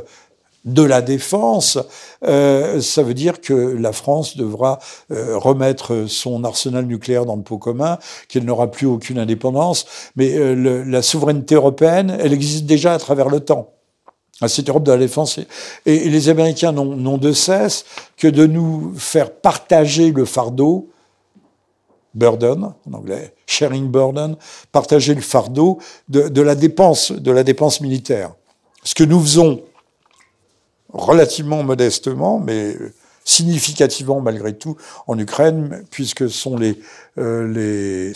[0.66, 1.80] de la défense,
[2.26, 4.80] euh, ça veut dire que la France devra
[5.12, 7.98] euh, remettre son arsenal nucléaire dans le pot commun,
[8.28, 9.86] qu'elle n'aura plus aucune indépendance.
[10.16, 13.74] Mais euh, la souveraineté européenne, elle existe déjà à travers le temps.
[14.40, 15.40] Ah, cette Europe de la défense.
[15.86, 17.86] Et, les Américains n'ont de cesse
[18.18, 20.90] que de nous faire partager le fardeau,
[22.16, 24.36] burden en anglais, sharing burden,
[24.72, 25.78] partager le fardeau
[26.10, 28.34] de, la dépense, de la dépense militaire.
[28.84, 29.62] Ce que nous faisons
[30.94, 32.76] relativement modestement, mais
[33.24, 34.78] significativement malgré tout
[35.08, 36.80] en Ukraine, puisque ce sont les,
[37.18, 38.14] euh,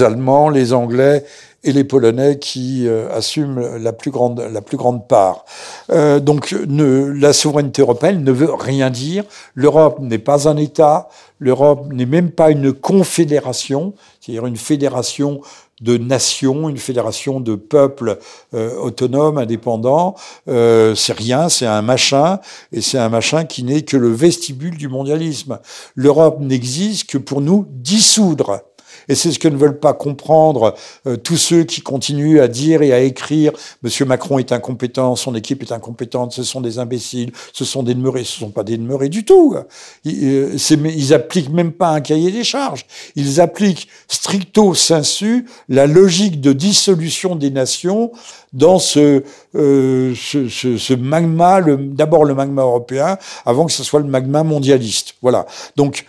[0.00, 1.24] Allemands, les Anglais
[1.64, 4.60] et les Polonais qui euh, assument la plus grande, la
[5.08, 5.44] part.
[5.90, 9.24] Euh, donc la souveraineté européenne ne veut rien dire.
[9.54, 15.40] L'Europe n'est pas un État, l'Europe n'est même pas une confédération, c'est-à-dire une fédération
[15.80, 18.18] de nations, une fédération de peuples
[18.54, 20.14] euh, autonomes, indépendants.
[20.48, 22.40] Euh, c'est rien, c'est un machin,
[22.72, 25.58] et c'est un machin qui n'est que le vestibule du mondialisme.
[25.94, 28.62] L'Europe n'existe que pour nous dissoudre.
[29.08, 30.74] Et c'est ce que ne veulent pas comprendre
[31.06, 35.34] euh, tous ceux qui continuent à dire et à écrire Monsieur Macron est incompétent, son
[35.34, 38.64] équipe est incompétente, ce sont des imbéciles, ce sont des demeurés, ce ne sont pas
[38.64, 39.56] des demeurés du tout.
[40.04, 42.86] Ils, euh, ils appliquent même pas un cahier des charges.
[43.16, 48.12] Ils appliquent stricto sensu la logique de dissolution des nations
[48.52, 49.22] dans ce,
[49.54, 54.42] euh, ce, ce, ce magma, d'abord le magma européen, avant que ce soit le magma
[54.42, 55.14] mondialiste.
[55.22, 55.46] Voilà.
[55.76, 56.04] Donc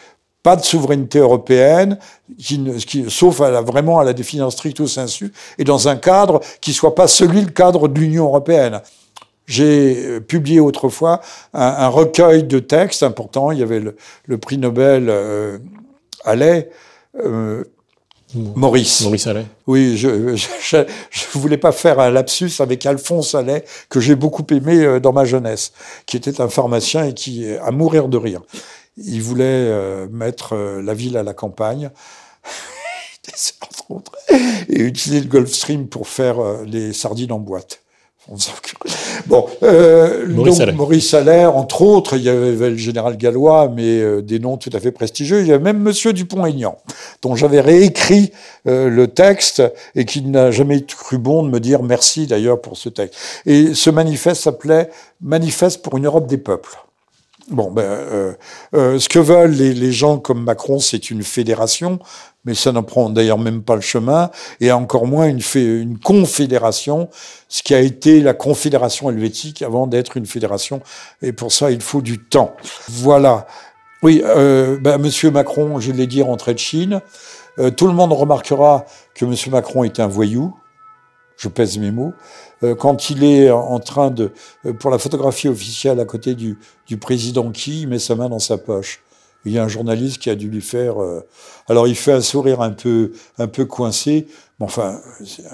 [0.49, 1.99] pas de souveraineté européenne,
[2.39, 6.39] qui, qui, sauf à la, vraiment à la définition stricto sensu, et dans un cadre
[6.59, 8.81] qui soit pas celui le cadre de l'Union européenne.
[9.45, 11.21] J'ai euh, publié autrefois
[11.53, 13.51] un, un, recueil de textes importants.
[13.51, 15.59] Il y avait le, le prix Nobel euh,
[16.25, 16.71] Allais,
[17.23, 17.63] euh,
[18.33, 19.01] Maurice.
[19.01, 19.45] Maurice Allais.
[19.67, 20.77] Oui, je, je,
[21.11, 25.13] je, voulais pas faire un lapsus avec Alphonse Allais, que j'ai beaucoup aimé euh, dans
[25.13, 25.73] ma jeunesse,
[26.07, 28.41] qui était un pharmacien et qui, à mourir de rire.
[29.05, 31.89] Il voulait euh, mettre euh, la ville à la campagne.
[34.69, 37.81] et utiliser le Gulfstream pour faire euh, les sardines en boîte.
[39.25, 43.99] Bon, euh, Maurice, donc, Maurice Allaire, entre autres, il y avait le général Gallois, mais
[43.99, 45.41] euh, des noms tout à fait prestigieux.
[45.41, 46.77] Il y avait même Monsieur Dupont-Aignan,
[47.23, 48.31] dont j'avais réécrit
[48.67, 49.63] euh, le texte
[49.95, 53.17] et qui n'a jamais cru bon de me dire merci d'ailleurs pour ce texte.
[53.47, 54.89] Et ce manifeste s'appelait
[55.21, 56.77] Manifeste pour une Europe des peuples.
[57.49, 58.33] Bon, ben, euh,
[58.75, 61.97] euh, ce que veulent les, les gens comme Macron, c'est une fédération,
[62.45, 64.29] mais ça n'en prend d'ailleurs même pas le chemin,
[64.61, 67.09] et encore moins une, une confédération,
[67.47, 70.81] ce qui a été la confédération helvétique avant d'être une fédération,
[71.23, 72.55] et pour ça il faut du temps.
[72.87, 73.47] Voilà.
[74.03, 77.01] Oui, euh, ben, Monsieur Macron, je l'ai dit, rentré de Chine.
[77.57, 80.53] Euh, tout le monde remarquera que Monsieur Macron est un voyou.
[81.39, 82.13] Je pèse mes mots.
[82.63, 84.33] Euh, quand il est en train de,
[84.65, 88.27] euh, pour la photographie officielle à côté du, du président qui, il met sa main
[88.27, 89.01] dans sa poche.
[89.45, 91.01] Il y a un journaliste qui a dû lui faire.
[91.01, 91.25] Euh,
[91.69, 94.27] alors il fait un sourire un peu, un peu coincé.
[94.59, 94.99] Mais enfin,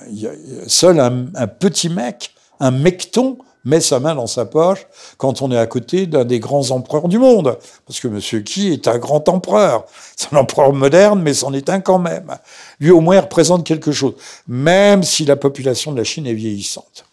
[0.09, 0.31] il y a,
[0.65, 4.87] seul un, un, petit mec, un mecton, met sa main dans sa poche
[5.17, 7.57] quand on est à côté d'un des grands empereurs du monde.
[7.85, 9.85] Parce que Monsieur Qui est un grand empereur.
[10.15, 12.37] C'est un empereur moderne, mais c'en est un quand même.
[12.79, 14.13] Lui, au moins, représente quelque chose,
[14.47, 17.05] même si la population de la Chine est vieillissante.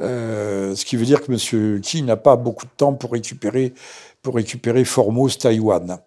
[0.00, 3.74] Euh, ce qui veut dire que Monsieur Qi n'a pas beaucoup de temps pour récupérer,
[4.22, 4.82] pour récupérer
[5.38, 5.98] Taïwan.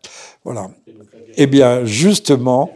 [0.44, 0.70] Voilà.
[1.38, 2.72] Eh bien, justement,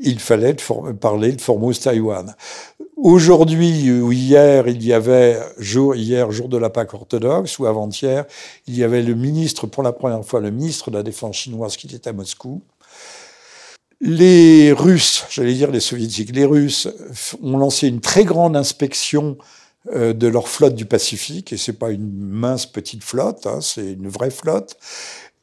[0.00, 0.56] il fallait
[1.00, 2.34] parler de Formose Taïwan.
[3.00, 8.24] Aujourd'hui ou hier, il y avait, jour, hier, jour de la Pâque orthodoxe, ou avant-hier,
[8.66, 11.76] il y avait le ministre, pour la première fois, le ministre de la Défense chinoise
[11.76, 12.60] qui était à Moscou.
[14.00, 16.88] Les Russes, j'allais dire les Soviétiques, les Russes
[17.40, 19.38] ont lancé une très grande inspection
[19.94, 23.92] euh, de leur flotte du Pacifique, et c'est pas une mince petite flotte, hein, c'est
[23.92, 24.76] une vraie flotte,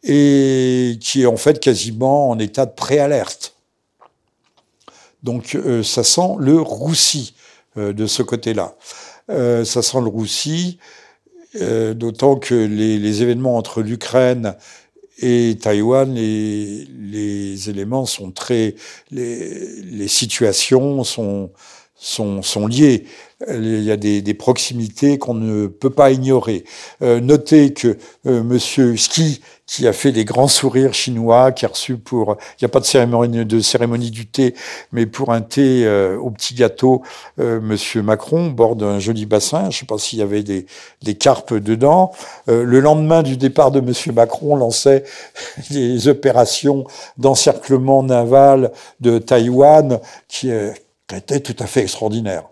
[0.04, 3.56] et qui est en fait quasiment en état de préalerte.
[5.24, 7.34] Donc euh, ça sent le roussi.
[7.78, 8.78] Euh, de ce côté-là.
[9.30, 10.78] Euh, ça sent le roussi,
[11.60, 14.56] euh, d'autant que les, les, événements entre l'Ukraine
[15.20, 18.76] et Taïwan, les, les, éléments sont très,
[19.12, 21.52] les, les situations sont,
[21.96, 23.06] sont, sont liées.
[23.50, 26.64] Il y a des, des proximités qu'on ne peut pas ignorer.
[27.02, 31.70] Euh, notez que euh, Monsieur Ski, qui a fait des grands sourires chinois, qui a
[31.70, 34.54] reçu pour, il n'y a pas de cérémonie, de cérémonie du thé,
[34.92, 37.02] mais pour un thé euh, au petit gâteau,
[37.40, 39.64] euh, Monsieur Macron borde un joli bassin.
[39.64, 40.68] Je ne sais pas s'il y avait des,
[41.02, 42.12] des carpes dedans.
[42.48, 45.04] Euh, le lendemain du départ de Monsieur Macron, lançait
[45.72, 46.86] des opérations
[47.18, 50.52] d'encerclement naval de Taïwan qui,
[51.08, 52.44] qui étaient tout à fait extraordinaires.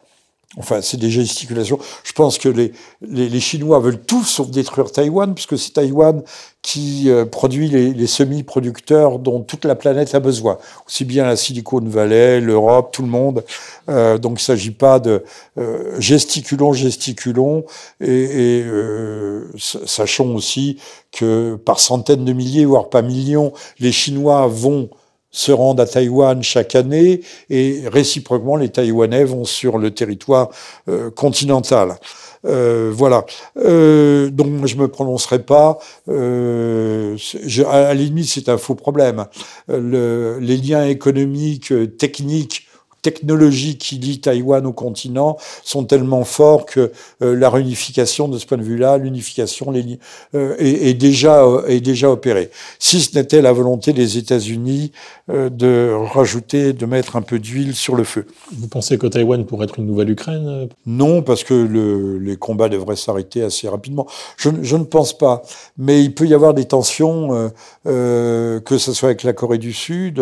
[0.57, 1.79] Enfin, c'est des gesticulations.
[2.03, 6.21] Je pense que les, les, les, Chinois veulent tout sauf détruire Taïwan, puisque c'est Taïwan
[6.61, 10.59] qui euh, produit les, les semi-producteurs dont toute la planète a besoin.
[10.85, 13.43] Aussi bien la Silicon Valley, l'Europe, tout le monde.
[13.89, 15.23] Euh, donc il ne s'agit pas de
[15.57, 17.65] euh, gesticulons, gesticulons,
[17.99, 20.77] et, et euh, sachons aussi
[21.11, 24.89] que par centaines de milliers, voire pas millions, les Chinois vont
[25.33, 27.19] se rendent à Taïwan chaque année
[27.49, 30.49] et réciproquement les Taïwanais vont sur le territoire
[30.87, 31.97] euh, continental.
[32.45, 33.25] Euh, voilà.
[33.57, 35.79] Euh, donc je me prononcerai pas.
[36.09, 39.25] Euh, je, à la limite, c'est un faux problème.
[39.67, 42.67] Le, les liens économiques, techniques
[43.03, 46.91] technologies qui lient Taïwan au continent sont tellement forts que
[47.21, 49.71] euh, la réunification de ce point de vue-là, l'unification
[50.35, 52.49] euh, est, est, déjà euh, est déjà opérée.
[52.79, 54.91] Si ce n'était la volonté des États-Unis
[55.29, 58.25] euh, de rajouter, de mettre un peu d'huile sur le feu.
[58.57, 62.69] Vous pensez que Taïwan pourrait être une nouvelle Ukraine Non, parce que le, les combats
[62.69, 64.07] devraient s'arrêter assez rapidement.
[64.37, 65.43] Je, je, ne pense pas,
[65.77, 67.51] mais il peut y avoir des tensions,
[67.85, 70.21] que ce soit avec la Corée du Sud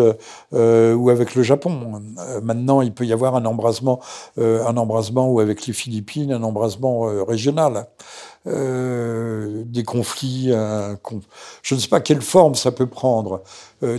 [0.52, 2.00] ou avec le Japon.
[2.42, 4.00] maintenant il peut y avoir un embrasement,
[4.38, 7.86] euh, un embrasement ou avec les Philippines, un embrasement euh, régional.
[8.48, 10.50] Euh, des conflits,
[11.62, 13.42] je ne sais pas quelle forme ça peut prendre.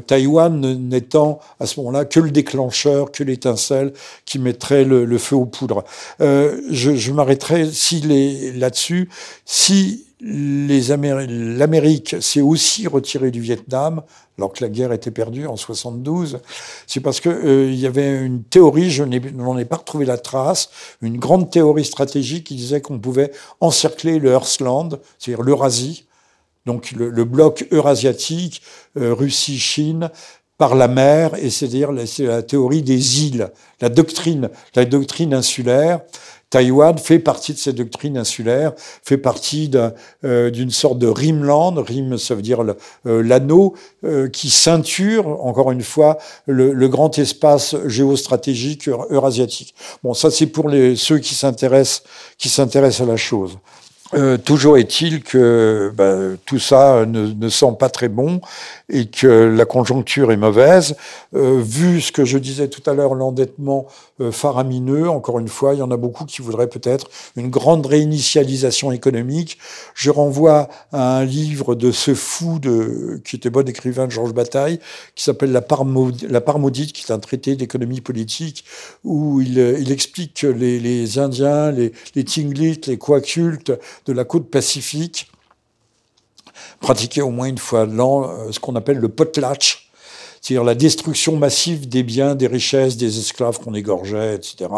[0.05, 3.93] Taïwan n'étant à ce moment-là que le déclencheur, que l'étincelle
[4.25, 5.85] qui mettrait le, feu aux poudres.
[6.19, 8.01] Je, je m'arrêterai si
[8.53, 9.09] là-dessus,
[9.45, 14.03] si l'Amérique s'est aussi retirée du Vietnam,
[14.37, 16.39] alors que la guerre était perdue en 72,
[16.87, 20.69] c'est parce que euh, y avait une théorie, je n'en ai, pas retrouvé la trace,
[21.01, 26.05] une grande théorie stratégique qui disait qu'on pouvait encercler le Heartland, c'est-à-dire l'Eurasie,
[26.65, 28.61] donc le, le, bloc eurasiatique,
[28.97, 30.09] euh, Russie, Chine,
[30.57, 33.51] par la mer, et c'est-à-dire la, la théorie des îles,
[33.81, 35.99] la doctrine, la doctrine insulaire.
[36.53, 39.71] Taïwan fait partie de cette doctrine insulaire, fait partie
[40.23, 42.61] euh, d'une sorte de rimland, rim ça veut dire
[43.07, 43.73] euh, l'anneau,
[44.03, 49.73] euh, qui ceinture, encore une fois, le, grand espace géostratégique eurasiatique.
[50.03, 52.03] Bon, ça c'est pour ceux qui s'intéressent
[52.37, 53.57] à la chose.
[54.15, 58.41] Euh, toujours est-il que bah, tout ça ne, ne, sent pas très bon
[58.89, 60.95] et que la conjoncture est mauvaise.
[61.35, 63.87] Euh, vu ce que je disais tout à l'heure, l'endettement
[64.21, 67.85] euh, faramineux, encore une fois, il y en a beaucoup qui voudraient peut-être une grande
[67.85, 69.57] réinitialisation économique.
[69.95, 74.33] Je renvoie à un livre de ce fou de, qui était bon écrivain de Georges
[74.33, 74.79] Bataille,
[75.15, 75.85] qui s'appelle La part,
[76.29, 78.65] la part maudite, qui est un traité d'économie politique,
[79.03, 82.23] où il, il explique que les, les Indiens, les, les
[82.87, 83.73] les Quakultes,
[84.05, 85.31] de la côte pacifique
[86.79, 89.89] pratiquaient au moins une fois l'an euh, ce qu'on appelle le potlatch,
[90.41, 94.69] c'est-à-dire la destruction massive des biens, des richesses, des esclaves qu'on égorgeait, etc.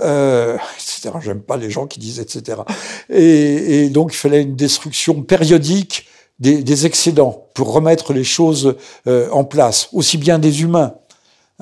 [0.00, 1.10] Euh, etc.
[1.22, 2.60] J'aime pas les gens qui disent etc.
[3.08, 6.06] Et, donc il fallait une destruction périodique
[6.38, 8.76] des, des excédents pour remettre les choses
[9.06, 10.94] euh, en place, aussi bien des humains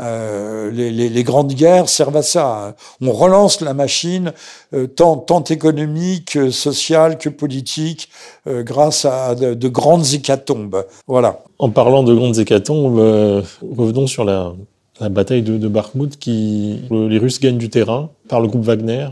[0.00, 2.74] euh, les, les, les, grandes guerres servent à ça.
[3.00, 4.32] On relance la machine,
[4.74, 8.08] euh, tant, tant, économique, sociale que politique,
[8.46, 10.84] euh, grâce à de, de, grandes hécatombes.
[11.06, 11.40] Voilà.
[11.58, 13.42] En parlant de grandes hécatombes, euh,
[13.76, 14.54] revenons sur la,
[15.00, 19.08] la bataille de, de Bakhmut, qui les Russes gagnent du terrain par le groupe Wagner.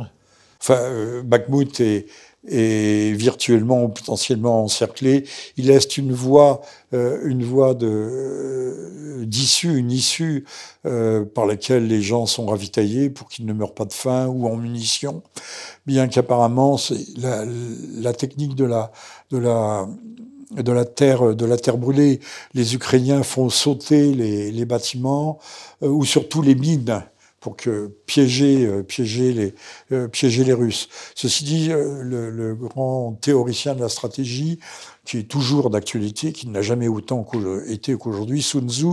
[0.60, 0.78] Enfin,
[1.24, 2.06] Bakhmut est
[2.46, 5.24] et virtuellement ou potentiellement encerclé.
[5.56, 6.62] Il laisse une voie,
[6.94, 10.44] euh, une voie euh, d'issue, une issue
[10.86, 14.46] euh, par laquelle les gens sont ravitaillés pour qu'ils ne meurent pas de faim ou
[14.46, 15.22] en munitions.
[15.86, 18.92] Bien qu'apparemment, c'est la, technique de la
[19.30, 19.88] de la
[20.56, 22.20] de la terre de la terre brûlée,
[22.54, 25.38] les Ukrainiens font sauter les, bâtiments
[25.82, 27.02] ou surtout les mines
[27.40, 29.54] pour que piéger, euh, piéger, les,
[29.92, 30.88] euh, piéger les Russes.
[31.14, 34.58] Ceci dit, euh, le, le, grand théoricien de la stratégie,
[35.04, 37.24] qui est toujours d'actualité, qui n'a jamais autant
[37.68, 38.86] été qu'aujourd'hui, Sun Tzu,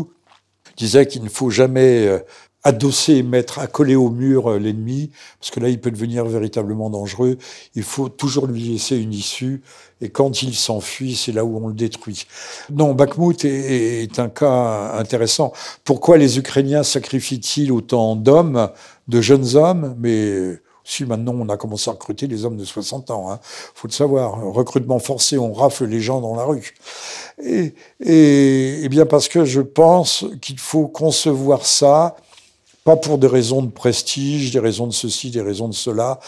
[0.78, 2.24] disait qu'il ne faut jamais
[2.66, 7.38] adosser, mettre, accoler au mur l'ennemi, parce que là, il peut devenir véritablement dangereux.
[7.76, 9.62] Il faut toujours lui laisser une issue,
[10.02, 12.26] et quand il s'enfuit, c'est là où on le détruit.
[12.72, 15.54] Non, Bakhmut est, est, un cas intéressant.
[15.84, 18.70] Pourquoi les Ukrainiens sacrifient-ils autant d'hommes,
[19.08, 23.10] de jeunes hommes, mais si maintenant on a commencé à recruter les hommes de 60
[23.12, 23.40] ans, hein,
[23.74, 26.74] faut le savoir, recrutement forcé, on rafle les gens dans la rue.
[27.44, 32.16] Et, et, et bien parce que je pense qu'il faut concevoir ça
[32.86, 36.20] pas pour des raisons de prestige, des raisons de ceci, des raisons de cela,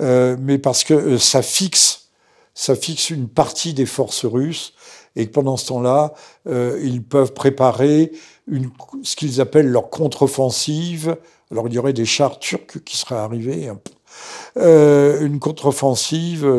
[0.00, 2.08] euh, mais parce que euh, ça fixe,
[2.54, 4.72] ça fixe une partie des forces russes
[5.14, 6.14] et que pendant ce temps-là,
[6.48, 8.12] euh, ils peuvent préparer
[9.02, 11.16] ce qu'ils appellent leur contre-offensive.
[11.50, 13.70] Alors il y aurait des chars turcs qui seraient arrivés,
[14.56, 16.50] euh, une contre-offensive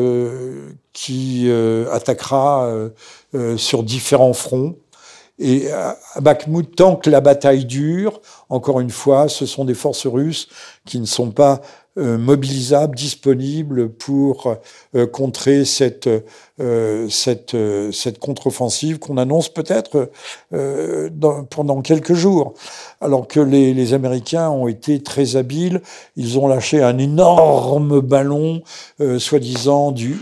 [0.92, 1.50] qui
[1.90, 2.72] attaquera
[3.56, 4.76] sur différents fronts
[5.38, 10.06] et à Bakhmut, tant que la bataille dure, encore une fois, ce sont des forces
[10.06, 10.48] russes
[10.86, 11.60] qui ne sont pas
[11.98, 14.56] euh, mobilisables, disponibles pour
[14.94, 16.08] euh, contrer cette,
[16.60, 20.10] euh, cette, euh, cette contre-offensive qu'on annonce peut-être
[20.54, 21.10] euh,
[21.50, 22.54] pendant quelques jours.
[23.00, 25.82] Alors que les, les, Américains ont été très habiles,
[26.16, 28.62] ils ont lâché un énorme ballon,
[29.18, 30.18] soi-disant du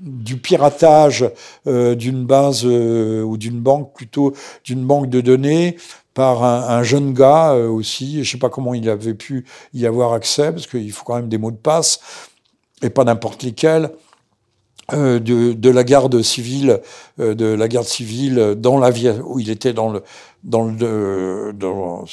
[0.00, 1.28] du piratage
[1.66, 4.32] euh, d'une base euh, ou d'une banque, plutôt
[4.64, 5.76] d'une banque de données,
[6.16, 8.24] par un, un jeune gars euh, aussi.
[8.24, 9.44] Je sais pas comment il avait pu
[9.74, 12.00] y avoir accès, parce qu'il faut quand même des mots de passe,
[12.82, 13.92] et pas n'importe lesquels.
[14.92, 16.80] Euh, de, la garde civile,
[17.18, 20.04] euh, de la garde civile dans l'aviation, où il était dans le
[20.46, 22.04] dans le dans,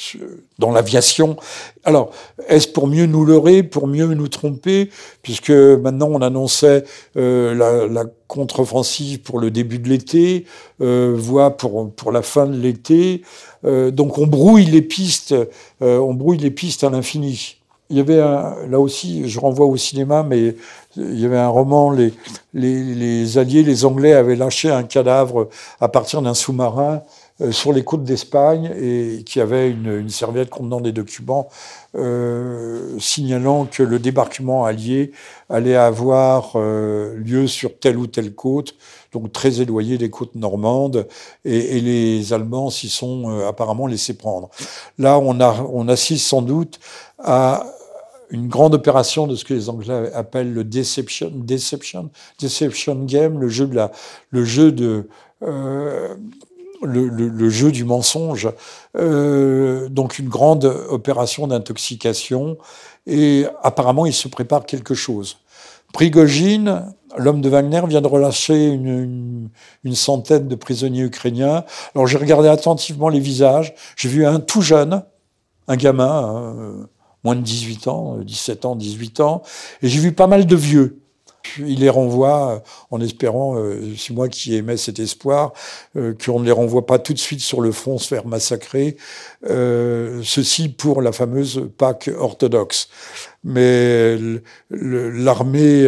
[0.58, 1.36] dans l'aviation.
[1.84, 2.10] Alors,
[2.48, 4.90] est-ce pour mieux nous leurrer, pour mieux nous tromper,
[5.22, 6.84] puisque maintenant on annonçait
[7.16, 10.44] euh, la, la contre-offensive pour le début de l'été,
[10.82, 13.22] euh, voire pour pour la fin de l'été.
[13.64, 15.34] Euh, donc on brouille les pistes,
[15.80, 17.56] on brouille les pistes à l'infini.
[17.90, 20.56] Il y avait un, là aussi, je renvoie au cinéma, mais
[20.96, 22.14] il y avait un roman, les,
[22.54, 27.02] les, les Alliés, les Anglais avaient lâché un cadavre à partir d'un sous-marin euh,
[27.50, 31.48] sur les côtes d'Espagne et qui avait une, serviette contenant des documents
[31.96, 35.10] euh, signalant que le débarquement allié
[35.48, 38.76] allait avoir euh, lieu sur telle ou telle côte,
[39.12, 41.08] donc très éloigné des côtes normandes,
[41.44, 44.48] et, les Allemands s'y sont euh, apparemment laissés prendre.
[44.98, 46.78] Là, on, assiste sans doute
[47.18, 47.66] à
[48.30, 52.10] une grande opération de ce que les Anglais appellent le deception, deception,
[52.40, 53.90] deception game, le jeu de la,
[54.30, 55.08] le jeu de,
[56.84, 58.48] euh, le, jeu du mensonge.
[58.96, 62.58] Euh, donc une grande opération d'intoxication
[63.06, 65.38] et apparemment il se prépare quelque chose.
[65.92, 69.50] Prigogine, l'homme de Wagner, vient de relâcher une,
[69.92, 71.64] centaine de prisonniers ukrainiens.
[71.94, 75.04] Alors j'ai regardé attentivement les visages, j'ai vu un tout jeune,
[75.68, 76.86] un gamin, hein,
[77.22, 79.42] moins de 18 ans, 17 ans, 18 ans,
[79.82, 81.03] et j'ai vu pas mal de vieux.
[81.58, 82.58] Il les renvoie euh,
[82.90, 85.52] en espérant, euh, c'est moi qui aimais cet espoir,
[85.96, 88.96] euh, qu'on ne les renvoie pas tout de suite sur le front se faire massacrer.
[89.46, 92.88] ceci pour la fameuse Pâque orthodoxe.
[93.44, 94.16] Mais
[94.70, 95.84] l'armée,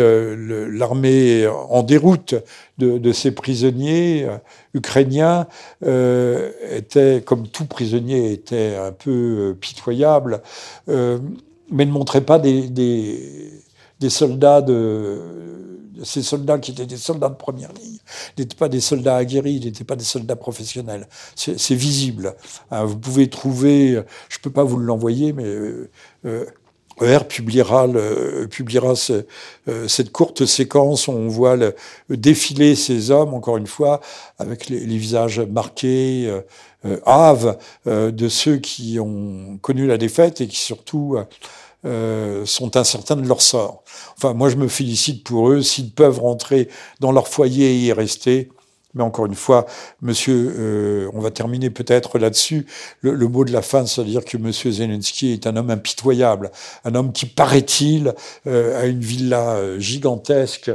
[0.71, 2.35] l'armée en déroute
[2.79, 4.27] de, ces prisonniers
[4.75, 5.47] ukrainiens
[5.83, 10.43] était, comme tout prisonnier, était un peu pitoyable,
[10.87, 13.65] mais ne montrait pas des des
[14.09, 15.47] soldats de
[16.05, 17.97] ces soldats qui étaient des soldats de première ligne
[18.39, 21.09] n'étaient pas des soldats aguerris, n'étaient pas des soldats professionnels.
[21.35, 22.35] C'est visible.
[22.71, 23.93] Hein, vous pouvez trouver,
[24.29, 26.47] je ne peux pas vous l'envoyer, mais euh,
[27.01, 31.75] ER publiera, le, publiera euh, cette courte séquence où on voit le,
[32.09, 34.01] défiler ces hommes, encore une fois,
[34.39, 36.27] avec les, les visages marqués,
[36.85, 41.17] euh, hâves, de ceux qui ont connu la défaite et qui surtout
[41.87, 43.85] euh, sont incertains de leur sort.
[44.17, 46.69] Enfin, moi, je me félicite pour eux s'ils peuvent rentrer
[47.01, 48.51] dans leur foyer et y rester.
[48.95, 49.67] Mais encore une fois,
[50.01, 52.67] monsieur, euh, on va terminer peut-être là-dessus.
[53.03, 56.51] Le, mot de la fin, c'est-à-dire que monsieur Zelensky est un homme impitoyable,
[56.85, 58.15] un homme qui, paraît-il,
[58.47, 60.71] euh, a une villa gigantesque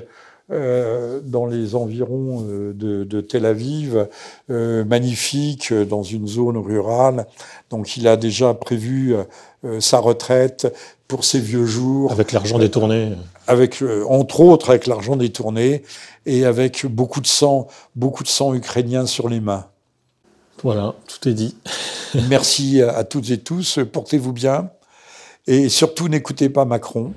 [0.52, 4.08] dans les environs de, Tel Aviv,
[4.50, 7.26] magnifique, dans une zone rurale.
[7.70, 9.16] Donc il a déjà prévu
[9.80, 10.68] sa retraite,
[11.12, 12.14] pour ses vieux jours.
[12.14, 13.12] Avec l'argent détourné.
[13.46, 15.84] Avec, euh, entre autres, avec l'argent détourné
[16.26, 19.66] et avec beaucoup de sang, beaucoup de sang ukrainien sur les mains.
[20.64, 21.58] Voilà, tout est dit.
[22.30, 23.80] Merci à toutes et tous.
[23.92, 24.70] Portez-vous bien.
[25.48, 27.12] Et surtout, n'écoutez pas Macron.